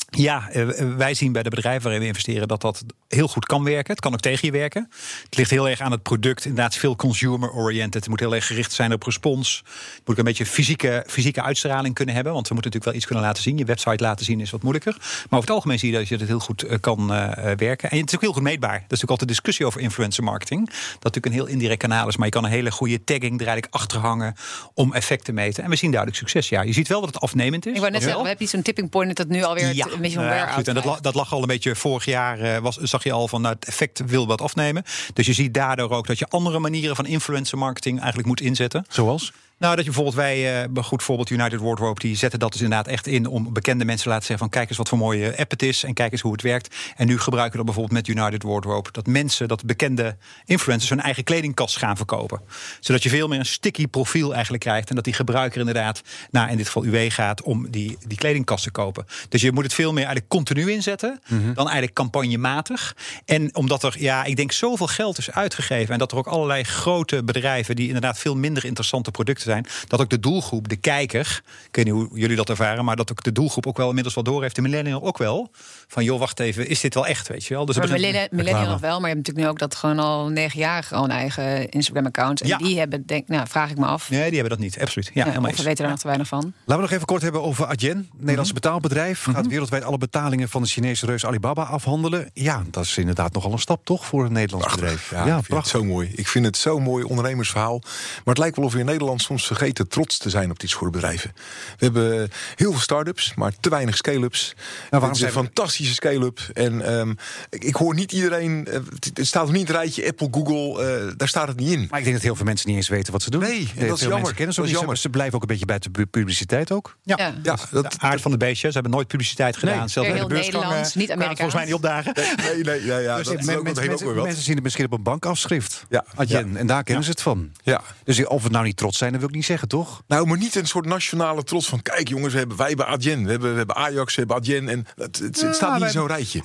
Ja, 0.09 0.49
wij 0.97 1.13
zien 1.13 1.31
bij 1.31 1.43
de 1.43 1.49
bedrijven 1.49 1.81
waarin 1.83 2.01
we 2.01 2.07
investeren 2.07 2.47
dat 2.47 2.61
dat 2.61 2.83
heel 3.07 3.27
goed 3.27 3.45
kan 3.45 3.63
werken. 3.63 3.91
Het 3.91 4.01
kan 4.01 4.13
ook 4.13 4.19
tegen 4.19 4.45
je 4.45 4.51
werken. 4.51 4.89
Het 5.23 5.37
ligt 5.37 5.49
heel 5.49 5.69
erg 5.69 5.81
aan 5.81 5.91
het 5.91 6.03
product. 6.03 6.45
Inderdaad, 6.45 6.75
veel 6.75 6.95
consumer-oriented. 6.95 8.01
Het 8.01 8.09
moet 8.09 8.19
heel 8.19 8.35
erg 8.35 8.47
gericht 8.47 8.71
zijn 8.71 8.93
op 8.93 9.03
respons. 9.03 9.63
Het 9.95 10.01
moet 10.05 10.17
een 10.17 10.23
beetje 10.23 10.45
fysieke, 10.45 11.03
fysieke 11.07 11.41
uitstraling 11.41 11.95
kunnen 11.95 12.15
hebben. 12.15 12.33
Want 12.33 12.47
we 12.47 12.53
moeten 12.53 12.71
natuurlijk 12.71 12.85
wel 12.85 12.93
iets 12.93 13.05
kunnen 13.05 13.23
laten 13.23 13.43
zien. 13.43 13.57
Je 13.57 13.65
website 13.65 14.03
laten 14.03 14.25
zien 14.25 14.39
is 14.39 14.49
wat 14.49 14.61
moeilijker. 14.61 14.95
Maar 14.99 15.39
over 15.39 15.39
het 15.39 15.49
algemeen 15.49 15.79
zie 15.79 15.91
je 15.91 15.97
dat 15.97 16.07
je 16.07 16.15
het 16.15 16.27
heel 16.27 16.39
goed 16.39 16.79
kan 16.79 17.13
uh, 17.13 17.31
werken. 17.55 17.91
En 17.91 17.97
het 17.97 18.07
is 18.07 18.15
ook 18.15 18.21
heel 18.21 18.33
goed 18.33 18.43
meetbaar. 18.43 18.71
Dat 18.71 18.81
is 18.81 18.87
natuurlijk 18.87 19.11
altijd 19.11 19.29
discussie 19.29 19.65
over 19.65 19.81
influencer 19.81 20.23
marketing. 20.23 20.65
Dat 20.69 21.03
natuurlijk 21.03 21.25
een 21.25 21.31
heel 21.31 21.45
indirect 21.45 21.79
kanaal 21.79 22.07
is. 22.07 22.17
Maar 22.17 22.25
je 22.25 22.31
kan 22.31 22.43
een 22.43 22.49
hele 22.49 22.71
goede 22.71 23.03
tagging 23.03 23.39
er 23.39 23.47
eigenlijk 23.47 23.73
achter 23.73 23.99
hangen 23.99 24.35
om 24.73 24.93
effect 24.93 25.25
te 25.25 25.31
meten. 25.31 25.63
En 25.63 25.69
we 25.69 25.75
zien 25.75 25.91
duidelijk 25.91 26.19
succes. 26.19 26.49
Ja, 26.49 26.61
je 26.61 26.73
ziet 26.73 26.87
wel 26.87 27.01
dat 27.01 27.13
het 27.13 27.23
afnemend 27.23 27.65
is. 27.65 27.73
Ik 27.73 27.79
wou 27.79 27.91
net 27.91 28.01
zeggen, 28.01 28.21
we 28.21 28.27
hebben 28.27 28.47
zo'n 28.47 28.61
tipping 28.61 28.89
point 28.89 29.17
dat 29.17 29.27
nu 29.27 29.43
alweer 29.43 29.75
ja. 29.75 29.87
Een 29.99 30.11
beetje 30.11 30.19
ja, 30.19 30.63
En 30.63 30.73
dat, 30.73 30.97
dat 31.01 31.15
lag 31.15 31.33
al 31.33 31.41
een 31.41 31.47
beetje 31.47 31.75
vorig 31.75 32.05
jaar. 32.05 32.39
Uh, 32.39 32.57
was, 32.57 32.75
zag 32.77 33.03
je 33.03 33.11
al 33.11 33.27
van 33.27 33.41
nou, 33.41 33.55
het 33.55 33.65
effect 33.65 34.01
wil 34.05 34.27
wat 34.27 34.41
afnemen. 34.41 34.83
Dus 35.13 35.25
je 35.25 35.33
ziet 35.33 35.53
daardoor 35.53 35.89
ook 35.89 36.07
dat 36.07 36.19
je 36.19 36.27
andere 36.27 36.59
manieren 36.59 36.95
van 36.95 37.05
influencer 37.05 37.57
marketing 37.57 37.97
eigenlijk 37.97 38.27
moet 38.27 38.41
inzetten. 38.41 38.85
Zoals? 38.89 39.31
Nou, 39.59 39.75
dat 39.75 39.85
je 39.85 39.91
bijvoorbeeld 39.91 40.15
wij, 40.15 40.67
uh, 40.67 40.83
goed 40.83 41.03
voorbeeld 41.03 41.29
United 41.29 41.59
Wardrobe, 41.59 41.99
die 41.99 42.15
zetten 42.15 42.39
dat 42.39 42.51
dus 42.51 42.61
inderdaad 42.61 42.87
echt 42.87 43.07
in 43.07 43.25
om 43.25 43.53
bekende 43.53 43.85
mensen 43.85 44.03
te 44.03 44.09
laten 44.09 44.25
zeggen 44.25 44.45
van 44.45 44.55
kijk 44.55 44.69
eens 44.69 44.77
wat 44.77 44.89
voor 44.89 44.97
mooie 44.97 45.37
app 45.37 45.51
het 45.51 45.63
is 45.63 45.83
en 45.83 45.93
kijk 45.93 46.11
eens 46.11 46.21
hoe 46.21 46.31
het 46.31 46.41
werkt. 46.41 46.75
En 46.95 47.07
nu 47.07 47.19
gebruiken 47.19 47.51
we 47.59 47.65
dat 47.65 47.75
bijvoorbeeld 47.75 48.07
met 48.07 48.17
United 48.17 48.43
Wardrobe, 48.43 48.89
dat 48.91 49.07
mensen, 49.07 49.47
dat 49.47 49.65
bekende 49.65 50.17
influencers 50.45 50.89
hun 50.89 51.01
eigen 51.01 51.23
kledingkast 51.23 51.77
gaan 51.77 51.97
verkopen. 51.97 52.41
Zodat 52.79 53.03
je 53.03 53.09
veel 53.09 53.27
meer 53.27 53.39
een 53.39 53.45
sticky 53.45 53.87
profiel 53.87 54.33
eigenlijk 54.33 54.63
krijgt 54.63 54.89
en 54.89 54.95
dat 54.95 55.03
die 55.03 55.13
gebruiker 55.13 55.59
inderdaad 55.59 56.01
naar 56.31 56.51
in 56.51 56.57
dit 56.57 56.65
geval 56.65 56.85
UW 56.85 57.11
gaat 57.11 57.41
om 57.41 57.69
die, 57.69 57.97
die 58.07 58.17
kledingkast 58.17 58.63
te 58.63 58.71
kopen. 58.71 59.05
Dus 59.29 59.41
je 59.41 59.51
moet 59.51 59.63
het 59.63 59.73
veel 59.73 59.89
meer 59.91 60.03
eigenlijk 60.03 60.29
continu 60.29 60.71
inzetten 60.71 61.19
mm 61.27 61.39
-hmm. 61.39 61.53
dan 61.53 61.63
eigenlijk 61.63 61.95
campagnematig. 61.95 62.95
En 63.25 63.55
omdat 63.55 63.83
er, 63.83 63.95
ja, 63.97 64.23
ik 64.23 64.35
denk 64.35 64.51
zoveel 64.51 64.87
geld 64.87 65.17
is 65.17 65.31
uitgegeven 65.31 65.93
en 65.93 65.99
dat 65.99 66.11
er 66.11 66.17
ook 66.17 66.27
allerlei 66.27 66.63
grote 66.63 67.23
bedrijven 67.23 67.75
die 67.75 67.87
inderdaad 67.87 68.19
veel 68.19 68.35
minder 68.35 68.65
interessante 68.65 69.11
producten 69.11 69.48
zijn. 69.49 69.65
Dat 69.87 70.01
ook 70.01 70.09
de 70.09 70.19
doelgroep, 70.19 70.69
de 70.69 70.75
kijker, 70.75 71.41
ik 71.67 71.75
weet 71.75 71.85
niet 71.85 71.93
hoe 71.93 72.09
jullie 72.13 72.35
dat 72.35 72.49
ervaren, 72.49 72.85
maar 72.85 72.95
dat 72.95 73.11
ook 73.11 73.23
de 73.23 73.31
doelgroep 73.31 73.67
ook 73.67 73.77
wel 73.77 73.87
inmiddels 73.87 74.15
wel 74.15 74.23
door 74.23 74.41
heeft. 74.41 74.55
De 74.55 74.61
millennial 74.61 75.03
ook 75.03 75.17
wel. 75.17 75.51
Van 75.87 76.03
joh, 76.03 76.19
wacht 76.19 76.39
even, 76.39 76.67
is 76.67 76.79
dit 76.79 76.93
wel 76.93 77.07
echt, 77.07 77.27
weet 77.27 77.45
je 77.45 77.53
wel? 77.53 77.65
Dus 77.65 77.77
maar 77.77 77.89
millennial, 77.89 78.27
millennial 78.31 78.67
nog 78.67 78.79
wel, 78.79 78.99
maar 78.99 79.09
je 79.09 79.15
hebt 79.15 79.27
natuurlijk 79.27 79.45
nu 79.45 79.47
ook 79.47 79.59
dat 79.59 79.75
gewoon 79.75 79.99
al 79.99 80.27
negenjarigen 80.27 80.97
al 80.97 81.03
een 81.03 81.11
eigen 81.11 81.69
Instagram-account. 81.69 82.41
En 82.41 82.47
ja. 82.47 82.57
die 82.57 82.79
hebben, 82.79 83.05
denk, 83.05 83.27
nou, 83.27 83.47
vraag 83.47 83.69
ik 83.69 83.77
me 83.77 83.85
af. 83.85 84.09
Nee, 84.09 84.29
die 84.29 84.39
hebben 84.39 84.57
dat 84.57 84.59
niet, 84.59 84.79
absoluut. 84.79 85.11
Ja, 85.13 85.25
ja 85.25 85.37
of 85.37 85.57
we 85.57 85.63
weten 85.63 85.75
daar 85.75 85.89
nog 85.89 85.99
te 85.99 86.07
weinig 86.07 86.27
van. 86.27 86.53
Laten 86.65 86.75
we 86.75 86.81
nog 86.81 86.91
even 86.91 87.05
kort 87.05 87.21
hebben 87.21 87.43
over 87.43 87.65
Adyen. 87.65 88.09
Nederlandse 88.13 88.53
mhm. 88.53 88.61
betaalbedrijf. 88.61 89.23
Gaat 89.23 89.35
mhm. 89.35 89.49
wereldwijd 89.49 89.83
alle 89.83 89.97
betalingen 89.97 90.49
van 90.49 90.61
de 90.61 90.67
Chinese 90.67 91.05
reus 91.05 91.25
Alibaba 91.25 91.63
afhandelen. 91.63 92.29
Ja, 92.33 92.63
dat 92.71 92.83
is 92.83 92.97
inderdaad 92.97 93.33
nogal 93.33 93.51
een 93.51 93.59
stap, 93.59 93.85
toch, 93.85 94.05
voor 94.05 94.25
een 94.25 94.31
Nederlands 94.31 94.75
bedrijf. 94.75 95.11
Ja, 95.11 95.25
ja 95.25 95.41
prachtig. 95.41 95.71
zo 95.71 95.83
mooi. 95.83 96.11
Ik 96.15 96.27
vind 96.27 96.45
het 96.45 96.57
zo 96.57 96.79
mooi 96.79 97.03
ondernemersverhaal. 97.03 97.79
Maar 97.79 98.23
het 98.23 98.37
lijkt 98.37 98.55
wel 98.55 98.65
of 98.65 98.73
we 98.73 98.79
in 98.79 98.85
Nederland 98.85 99.21
soms 99.21 99.38
vergeten 99.45 99.87
trots 99.87 100.17
te 100.17 100.29
zijn 100.29 100.51
op 100.51 100.59
dit 100.59 100.69
soort 100.69 100.91
bedrijven. 100.91 101.31
We 101.77 101.85
hebben 101.85 102.29
heel 102.55 102.71
veel 102.71 102.79
start-ups, 102.79 103.33
maar 103.35 103.53
te 103.59 103.69
weinig 103.69 103.97
scale-ups. 103.97 104.55
Nou, 104.89 105.05
het 105.05 105.15
is 105.15 105.21
een 105.21 105.31
fantastische 105.31 105.93
scale-up. 105.93 106.39
En 106.53 106.81
ehm, 106.81 107.13
ik, 107.49 107.75
hoor 107.75 107.95
niet 107.95 108.11
iedereen. 108.11 108.67
Uh, 108.69 108.75
het 109.13 109.27
staat 109.27 109.45
nog 109.45 109.51
niet 109.51 109.67
het 109.67 109.77
rijtje 109.77 110.07
Apple, 110.07 110.27
Google. 110.31 111.03
Uh, 111.07 111.13
daar 111.17 111.27
staat 111.27 111.47
het 111.47 111.57
niet 111.57 111.71
in. 111.71 111.87
Maar 111.89 111.99
ik 111.99 112.05
denk 112.05 112.15
dat 112.15 112.25
heel 112.25 112.35
veel 112.35 112.45
mensen 112.45 112.67
niet 112.67 112.77
eens 112.77 112.87
weten 112.87 113.13
wat 113.13 113.21
ze 113.21 113.29
doen. 113.29 113.41
Nee, 113.41 113.71
en 113.75 113.87
dat 113.87 113.97
is 113.97 114.07
jammer. 114.07 114.33
Kennen 114.33 114.55
dat 114.55 114.65
is 114.65 114.71
jammer. 114.71 114.97
Ze, 114.97 115.09
blijven 115.09 115.35
ook 115.35 115.41
een 115.41 115.47
beetje 115.47 115.65
bij 115.65 115.79
de 115.79 116.05
publiciteit 116.05 116.71
ook. 116.71 116.97
Ja, 117.03 117.15
ja. 117.17 117.33
ja 117.43 117.57
dat, 117.71 117.91
de 117.91 117.99
aard 117.99 118.21
van 118.21 118.31
de 118.31 118.37
beestje. 118.37 118.67
Ze 118.67 118.73
hebben 118.73 118.91
nooit 118.91 119.07
publiciteit 119.07 119.57
gedaan. 119.57 119.77
Nee. 119.77 119.87
Zelfs 119.87 120.09
heel 120.09 120.27
de 120.27 120.33
Nederlands, 120.33 120.95
niet 120.95 121.11
Amerikaans. 121.11 121.39
Volgens 121.39 121.55
mij 121.55 121.65
niet 121.65 121.73
opdagen. 121.73 122.13
Nee, 122.15 122.63
nee, 122.63 122.81
nee. 122.81 123.01
ja, 123.01 123.17
dus 123.17 123.25
dat 123.25 123.43
men, 123.43 123.63
mensen, 123.63 123.87
mensen, 123.87 124.15
mensen 124.15 124.43
zien 124.43 124.55
het 124.55 124.63
misschien 124.63 124.85
op 124.85 124.91
een 124.91 125.03
bankafschrift. 125.03 125.85
Ja. 125.89 126.05
Adyen, 126.15 126.57
en 126.57 126.67
daar 126.67 126.83
kennen 126.83 127.03
ze 127.03 127.09
het 127.09 127.21
van. 127.21 127.51
Ja. 127.63 127.81
Dus 128.03 128.25
of 128.25 128.43
we 128.43 128.49
nou 128.49 128.65
niet 128.65 128.77
trots 128.77 128.97
zijn, 128.97 129.11
dat 129.11 129.21
wil 129.21 129.28
niet 129.31 129.45
zeggen, 129.45 129.67
toch? 129.67 130.01
Nou, 130.07 130.27
maar 130.27 130.37
niet 130.37 130.55
een 130.55 130.67
soort 130.67 130.85
nationale 130.85 131.43
trots 131.43 131.67
van... 131.67 131.81
kijk 131.81 132.07
jongens, 132.07 132.33
we 132.33 132.39
hebben, 132.39 132.57
wij 132.57 132.67
hebben 132.67 132.87
Adyen, 132.87 133.23
we 133.23 133.31
hebben, 133.31 133.51
we 133.51 133.57
hebben 133.57 133.75
Ajax, 133.75 134.15
we 134.15 134.19
hebben 134.19 134.37
Adyen... 134.37 134.69
en 134.69 134.85
het, 134.95 135.19
het, 135.19 135.41
het 135.41 135.55
staat 135.55 135.73
niet 135.73 135.83
in 135.83 135.89
zo'n 135.89 136.07
rijtje. 136.07 136.41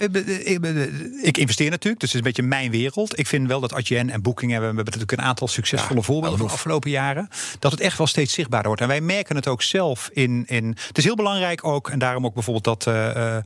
Ik 1.23 1.38
investeer 1.38 1.70
natuurlijk, 1.70 2.01
dus 2.01 2.12
het 2.12 2.14
is 2.14 2.14
een 2.14 2.23
beetje 2.23 2.42
mijn 2.42 2.70
wereld. 2.70 3.18
Ik 3.18 3.27
vind 3.27 3.47
wel 3.47 3.61
dat 3.61 3.73
Adyen 3.73 4.11
en 4.11 4.23
Booking 4.23 4.51
hebben... 4.51 4.70
we 4.70 4.77
hebben 4.77 4.94
natuurlijk 4.94 5.20
een 5.20 5.29
aantal 5.29 5.49
succesvolle 5.49 6.03
voorbeelden 6.03 6.38
van 6.38 6.47
de 6.47 6.53
afgelopen 6.53 6.90
jaren... 6.90 7.29
dat 7.59 7.70
het 7.70 7.81
echt 7.81 7.99
wel 7.99 8.07
steeds 8.07 8.33
zichtbaarder 8.33 8.68
wordt. 8.68 8.83
En 8.83 8.88
wij 8.88 9.01
merken 9.01 9.37
het 9.37 9.49
ook 9.49 9.62
zelf 9.62 10.11
in... 10.12 10.44
in 10.47 10.77
het 10.87 10.99
is 10.99 11.05
heel 11.05 11.16
belangrijk 11.16 11.64
ook, 11.64 11.88
en 11.88 11.99
daarom 11.99 12.27
ook 12.27 12.35
bijvoorbeeld 12.35 12.64
dat, 12.64 12.87
uh, 12.94 13.37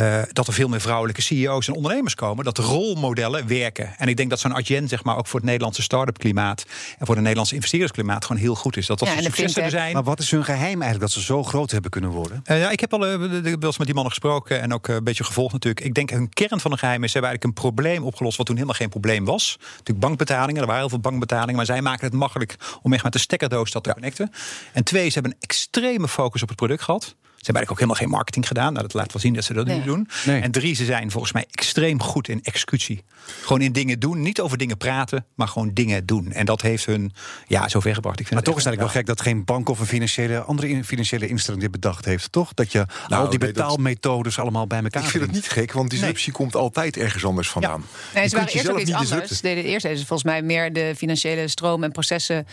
uh, 0.00 0.22
dat 0.32 0.46
er 0.46 0.52
veel 0.52 0.68
meer 0.68 0.80
vrouwelijke 0.80 1.22
CEO's 1.22 1.68
en 1.68 1.74
ondernemers 1.74 2.14
komen... 2.14 2.44
dat 2.44 2.56
de 2.56 2.62
rolmodellen 2.62 3.46
werken. 3.46 3.94
En 3.98 4.08
ik 4.08 4.16
denk 4.16 4.30
dat 4.30 4.40
zo'n 4.40 4.54
Adyen 4.54 4.88
zeg 4.88 5.04
maar, 5.04 5.16
ook 5.16 5.26
voor 5.26 5.38
het 5.38 5.48
Nederlandse 5.48 5.82
start-up 5.82 6.18
klimaat... 6.18 6.64
en 6.98 7.06
voor 7.06 7.14
het 7.14 7.22
Nederlandse 7.22 7.54
investeerdersklimaat 7.54 8.24
gewoon 8.24 8.42
heel 8.42 8.54
goed 8.54 8.71
is. 8.76 8.86
Dat 8.86 8.98
dat 8.98 9.08
ja, 9.08 9.20
successen 9.20 9.70
zijn. 9.70 9.92
Maar 9.92 10.02
wat 10.02 10.20
is 10.20 10.30
hun 10.30 10.44
geheim 10.44 10.82
eigenlijk 10.82 11.00
dat 11.00 11.10
ze 11.10 11.20
zo 11.20 11.42
groot 11.42 11.70
hebben 11.70 11.90
kunnen 11.90 12.10
worden? 12.10 12.42
Uh, 12.46 12.60
ja, 12.60 12.70
ik 12.70 12.80
heb 12.80 12.92
al 12.92 13.12
uh, 13.12 13.18
wel 13.42 13.56
eens 13.60 13.78
met 13.78 13.86
die 13.86 13.94
mannen 13.94 14.12
gesproken 14.12 14.60
en 14.60 14.72
ook 14.72 14.88
een 14.88 15.04
beetje 15.04 15.24
gevolgd 15.24 15.52
natuurlijk. 15.52 15.84
Ik 15.84 15.94
denk 15.94 16.10
hun 16.10 16.28
kern 16.28 16.60
van 16.60 16.70
de 16.70 16.76
geheim 16.76 17.04
is, 17.04 17.12
ze 17.12 17.18
hebben 17.18 17.30
eigenlijk 17.30 17.58
een 17.58 17.70
probleem 17.70 18.02
opgelost 18.02 18.36
wat 18.36 18.46
toen 18.46 18.54
helemaal 18.54 18.76
geen 18.76 18.88
probleem 18.88 19.24
was. 19.24 19.58
Natuurlijk 19.70 19.98
bankbetalingen, 19.98 20.60
er 20.60 20.66
waren 20.66 20.80
heel 20.80 20.90
veel 20.90 21.00
bankbetalingen, 21.00 21.56
maar 21.56 21.66
zij 21.66 21.82
maken 21.82 22.04
het 22.04 22.14
makkelijk 22.14 22.56
om 22.82 22.92
echt 22.92 23.02
met 23.02 23.12
de 23.12 23.18
stekkerdoos 23.18 23.70
dat 23.70 23.84
te 23.84 23.92
connecten. 23.92 24.30
En 24.72 24.84
twee, 24.84 25.08
ze 25.08 25.12
hebben 25.12 25.32
een 25.32 25.40
extreme 25.40 26.08
focus 26.08 26.42
op 26.42 26.48
het 26.48 26.56
product 26.56 26.82
gehad. 26.82 27.16
Ze 27.42 27.48
hebben 27.50 27.66
eigenlijk 27.66 27.70
ook 27.70 27.78
helemaal 27.78 27.96
geen 27.96 28.18
marketing 28.18 28.46
gedaan. 28.46 28.72
Nou, 28.72 28.86
dat 28.86 28.94
laat 28.94 29.12
wel 29.12 29.22
zien 29.22 29.34
dat 29.34 29.44
ze 29.44 29.52
dat 29.52 29.66
nu 29.66 29.82
doen. 29.82 30.08
En 30.26 30.50
drie, 30.50 30.74
ze 30.74 30.84
zijn 30.84 31.10
volgens 31.10 31.32
mij 31.32 31.46
extreem 31.50 32.02
goed 32.02 32.28
in 32.28 32.40
executie. 32.42 33.04
Gewoon 33.42 33.60
in 33.60 33.72
dingen 33.72 34.00
doen. 34.00 34.20
Niet 34.20 34.40
over 34.40 34.58
dingen 34.58 34.76
praten, 34.76 35.26
maar 35.34 35.48
gewoon 35.48 35.70
dingen 35.74 36.06
doen. 36.06 36.32
En 36.32 36.46
dat 36.46 36.60
heeft 36.60 36.86
hun 36.86 37.12
ja, 37.46 37.68
zover 37.68 37.94
gebracht. 37.94 38.20
Ik 38.20 38.26
vind 38.26 38.34
maar 38.34 38.48
toch 38.48 38.58
is 38.58 38.64
het 38.64 38.74
eigenlijk 38.74 39.06
wel 39.06 39.16
gek 39.16 39.16
dat 39.16 39.34
geen 39.34 39.44
bank 39.44 39.68
of 39.68 39.80
een 39.80 39.86
financiële, 39.86 40.40
andere 40.40 40.84
financiële 40.84 41.28
instelling 41.28 41.62
dit 41.62 41.72
bedacht 41.72 42.04
heeft. 42.04 42.32
Toch? 42.32 42.54
Dat 42.54 42.72
je 42.72 42.86
nou, 43.08 43.24
al 43.24 43.30
die 43.30 43.38
betaalmethodes 43.38 44.38
allemaal 44.38 44.66
bij 44.66 44.82
elkaar 44.82 45.02
Ik 45.02 45.08
vind 45.08 45.24
het 45.24 45.32
niet 45.32 45.48
gek, 45.48 45.72
want 45.72 45.90
disruptie 45.90 46.32
komt 46.32 46.54
altijd 46.54 46.96
ergens 46.96 47.24
anders 47.24 47.48
vandaan. 47.48 47.84
Nee, 48.14 48.28
ze 48.28 48.36
waren 48.36 48.52
eerst 48.52 48.70
ook 48.70 48.78
iets 48.78 48.92
anders. 48.92 49.40
Deden 49.40 49.64
eerst 49.64 49.82
deden 49.82 49.98
ze 49.98 50.06
volgens 50.06 50.28
mij 50.30 50.42
meer 50.42 50.72
de 50.72 50.94
financiële 50.96 51.48
stroom 51.48 51.84
en 51.84 51.92
processen 51.92 52.46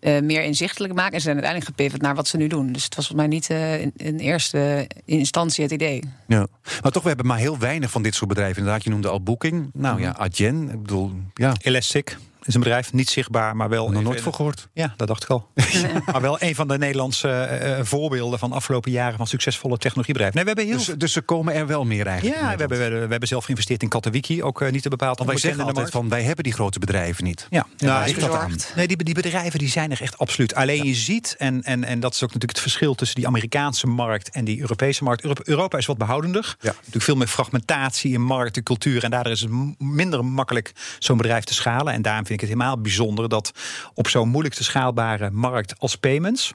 uh, 0.00 0.20
meer 0.20 0.42
inzichtelijk 0.42 0.94
maken. 0.94 1.12
En 1.12 1.18
ze 1.18 1.24
zijn 1.24 1.34
uiteindelijk 1.34 1.76
gepivot 1.76 2.02
naar 2.02 2.14
wat 2.14 2.28
ze 2.28 2.36
nu 2.36 2.46
doen. 2.46 2.72
Dus 2.72 2.84
het 2.84 2.94
was 2.94 3.06
volgens 3.06 3.28
mij 3.28 3.36
niet 3.36 3.50
uh, 3.50 3.80
in, 3.80 3.92
in, 3.96 4.18
eerste 4.18 4.88
instantie 5.04 5.62
het 5.62 5.72
idee. 5.72 6.02
Ja. 6.26 6.46
Maar 6.82 6.92
toch, 6.92 7.02
we 7.02 7.08
hebben 7.08 7.26
maar 7.26 7.38
heel 7.38 7.58
weinig 7.58 7.90
van 7.90 8.02
dit 8.02 8.14
soort 8.14 8.28
bedrijven. 8.28 8.58
Inderdaad, 8.58 8.84
je 8.84 8.90
noemde 8.90 9.08
al 9.08 9.22
Booking. 9.22 9.70
Nou 9.72 10.00
ja, 10.00 10.14
Adyen. 10.16 10.70
Ik 10.70 10.82
bedoel, 10.82 11.12
ja. 11.34 11.54
Elastic 11.62 12.16
is 12.42 12.54
een 12.54 12.60
bedrijf, 12.60 12.92
niet 12.92 13.10
zichtbaar, 13.10 13.56
maar 13.56 13.68
wel... 13.68 13.90
Nog 13.90 14.02
nooit 14.02 14.20
voor 14.20 14.32
gehoord? 14.32 14.68
Ja, 14.72 14.94
dat 14.96 15.08
dacht 15.08 15.22
ik 15.22 15.30
al. 15.30 15.48
maar 16.12 16.20
wel 16.20 16.42
een 16.42 16.54
van 16.54 16.68
de 16.68 16.78
Nederlandse 16.78 17.60
uh, 17.62 17.84
voorbeelden 17.84 18.38
van 18.38 18.52
afgelopen 18.52 18.90
jaren 18.90 19.16
van 19.16 19.26
succesvolle 19.26 19.78
technologiebedrijven. 19.78 20.44
Nee, 20.44 20.54
we 20.54 20.60
hebben 20.60 20.78
heel... 20.78 20.86
dus, 20.86 20.98
dus 20.98 21.12
ze 21.12 21.20
komen 21.20 21.54
er 21.54 21.66
wel 21.66 21.84
meer 21.84 22.06
eigenlijk? 22.06 22.40
Ja, 22.40 22.52
we 22.52 22.58
hebben, 22.60 22.78
we, 22.78 23.06
hebben 23.10 23.28
zelf 23.28 23.44
geïnvesteerd 23.44 23.82
in 23.82 23.88
Katawiki, 23.88 24.42
ook 24.42 24.60
uh, 24.60 24.70
niet 24.70 24.82
te 24.82 24.88
bepaald. 24.88 25.18
Want 25.18 25.30
wij 25.30 25.38
zeggen 25.38 25.64
altijd 25.64 25.90
van, 25.90 26.08
wij 26.08 26.22
hebben 26.22 26.44
die 26.44 26.52
grote 26.52 26.78
bedrijven 26.78 27.24
niet. 27.24 27.46
Ja, 27.50 27.66
nou, 27.76 28.14
dat 28.14 28.34
aan? 28.34 28.56
Nee, 28.76 28.86
die, 28.86 28.96
die 28.96 29.14
bedrijven 29.14 29.58
die 29.58 29.68
zijn 29.68 29.90
er 29.90 30.02
echt 30.02 30.18
absoluut. 30.18 30.54
Alleen 30.54 30.84
je 30.84 30.94
ziet, 30.94 31.34
en, 31.38 31.62
en, 31.62 31.84
en 31.84 32.00
dat 32.00 32.14
is 32.14 32.22
ook 32.22 32.32
natuurlijk 32.32 32.52
het 32.52 32.60
verschil 32.60 32.94
tussen 32.94 33.16
die 33.16 33.26
Amerikaanse 33.26 33.86
markt 33.86 34.30
en 34.30 34.44
die 34.44 34.60
Europese 34.60 35.04
markt. 35.04 35.46
Europa 35.48 35.78
is 35.78 35.86
wat 35.86 35.98
behoudender. 35.98 36.56
Natuurlijk 36.60 37.04
veel 37.04 37.16
meer 37.16 37.26
fragmentatie 37.26 38.12
in 38.12 38.22
markt 38.22 38.56
en 38.56 38.62
cultuur. 38.62 39.04
En 39.04 39.10
daardoor 39.10 39.32
is 39.32 39.40
het 39.40 39.50
minder 39.78 40.24
makkelijk 40.24 40.72
zo'n 40.98 41.16
bedrijf 41.16 41.44
te 41.44 41.54
schalen. 41.54 41.92
En 41.92 42.02
daarom 42.02 42.26
vind 42.28 42.42
ik 42.42 42.48
het 42.48 42.58
helemaal 42.58 42.80
bijzonder 42.80 43.28
dat 43.28 43.52
op 43.94 44.08
zo'n 44.08 44.28
moeilijk 44.28 44.54
te 44.54 44.64
schaalbare 44.64 45.30
markt 45.30 45.78
als 45.78 45.96
payments 45.96 46.52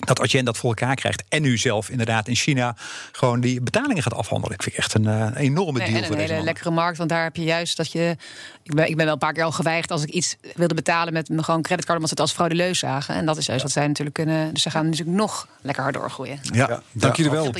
dat 0.00 0.20
Adyen 0.20 0.44
dat 0.44 0.56
voor 0.56 0.68
elkaar 0.68 0.94
krijgt. 0.94 1.22
En 1.28 1.42
nu 1.42 1.58
zelf 1.58 1.88
inderdaad 1.88 2.28
in 2.28 2.34
China 2.34 2.76
gewoon 3.12 3.40
die 3.40 3.60
betalingen 3.60 4.02
gaat 4.02 4.14
afhandelen. 4.14 4.54
Ik 4.54 4.62
vind 4.62 4.76
echt 4.76 4.94
een, 4.94 5.04
uh, 5.04 5.26
enorme 5.34 5.78
deal. 5.78 5.90
Nee, 5.90 6.02
en 6.02 6.12
een 6.12 6.18
hele 6.18 6.42
lekkere 6.42 6.70
markt. 6.70 6.98
Want 6.98 7.10
daar 7.10 7.22
heb 7.22 7.36
je 7.36 7.44
juist 7.44 7.76
dat 7.76 7.92
je. 7.92 8.16
Ik 8.62 8.74
ben, 8.74 8.88
ik 8.88 8.96
ben 8.96 9.04
wel 9.04 9.14
een 9.14 9.20
paar 9.20 9.32
keer 9.32 9.44
al 9.44 9.52
geweigerd 9.52 9.90
als 9.90 10.02
ik 10.02 10.08
iets 10.08 10.36
wilde 10.54 10.74
betalen 10.74 11.12
met 11.12 11.28
mijn 11.28 11.44
gewoon 11.44 11.62
creditcard. 11.62 11.98
Omdat 11.98 12.08
ze 12.08 12.14
het 12.14 12.28
als 12.28 12.32
fraudeleus 12.32 12.78
zagen. 12.78 13.14
En 13.14 13.26
dat 13.26 13.36
is 13.36 13.46
juist 13.46 13.62
wat 13.62 13.72
zij 13.72 13.86
natuurlijk 13.86 14.16
kunnen. 14.16 14.54
Dus 14.54 14.62
ze 14.62 14.70
gaan 14.70 14.88
natuurlijk 14.88 15.16
nog 15.16 15.48
lekker 15.62 15.82
hard 15.82 15.94
doorgroeien. 15.94 16.38
Ja, 16.42 16.68
ja. 16.68 16.82
dank 16.92 17.16
jullie 17.16 17.32
wel. 17.32 17.52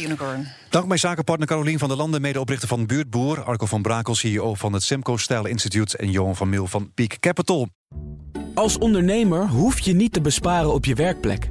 Dank 0.71 0.87
mijn 0.87 1.01
zakenpartner 1.01 1.49
Carolien 1.49 1.79
van 1.79 1.89
der 1.89 1.97
Landen, 1.97 2.21
medeoprichter 2.21 2.69
van 2.69 2.87
Buurtboer. 2.87 3.43
Arco 3.43 3.67
van 3.67 3.83
Brakel, 3.83 4.15
CEO 4.15 4.55
van 4.55 4.73
het 4.73 4.83
Semco 4.83 5.17
Style 5.17 5.49
Institute. 5.49 5.97
En 5.97 6.11
Johan 6.11 6.37
van 6.37 6.49
Mil 6.49 6.67
van 6.67 6.91
Peak 6.95 7.17
Capital. 7.21 7.69
Als 8.55 8.79
ondernemer 8.79 9.49
hoef 9.49 9.79
je 9.79 9.93
niet 9.93 10.13
te 10.13 10.21
besparen 10.21 10.73
op 10.73 10.85
je 10.85 10.95
werkplek. 10.95 11.51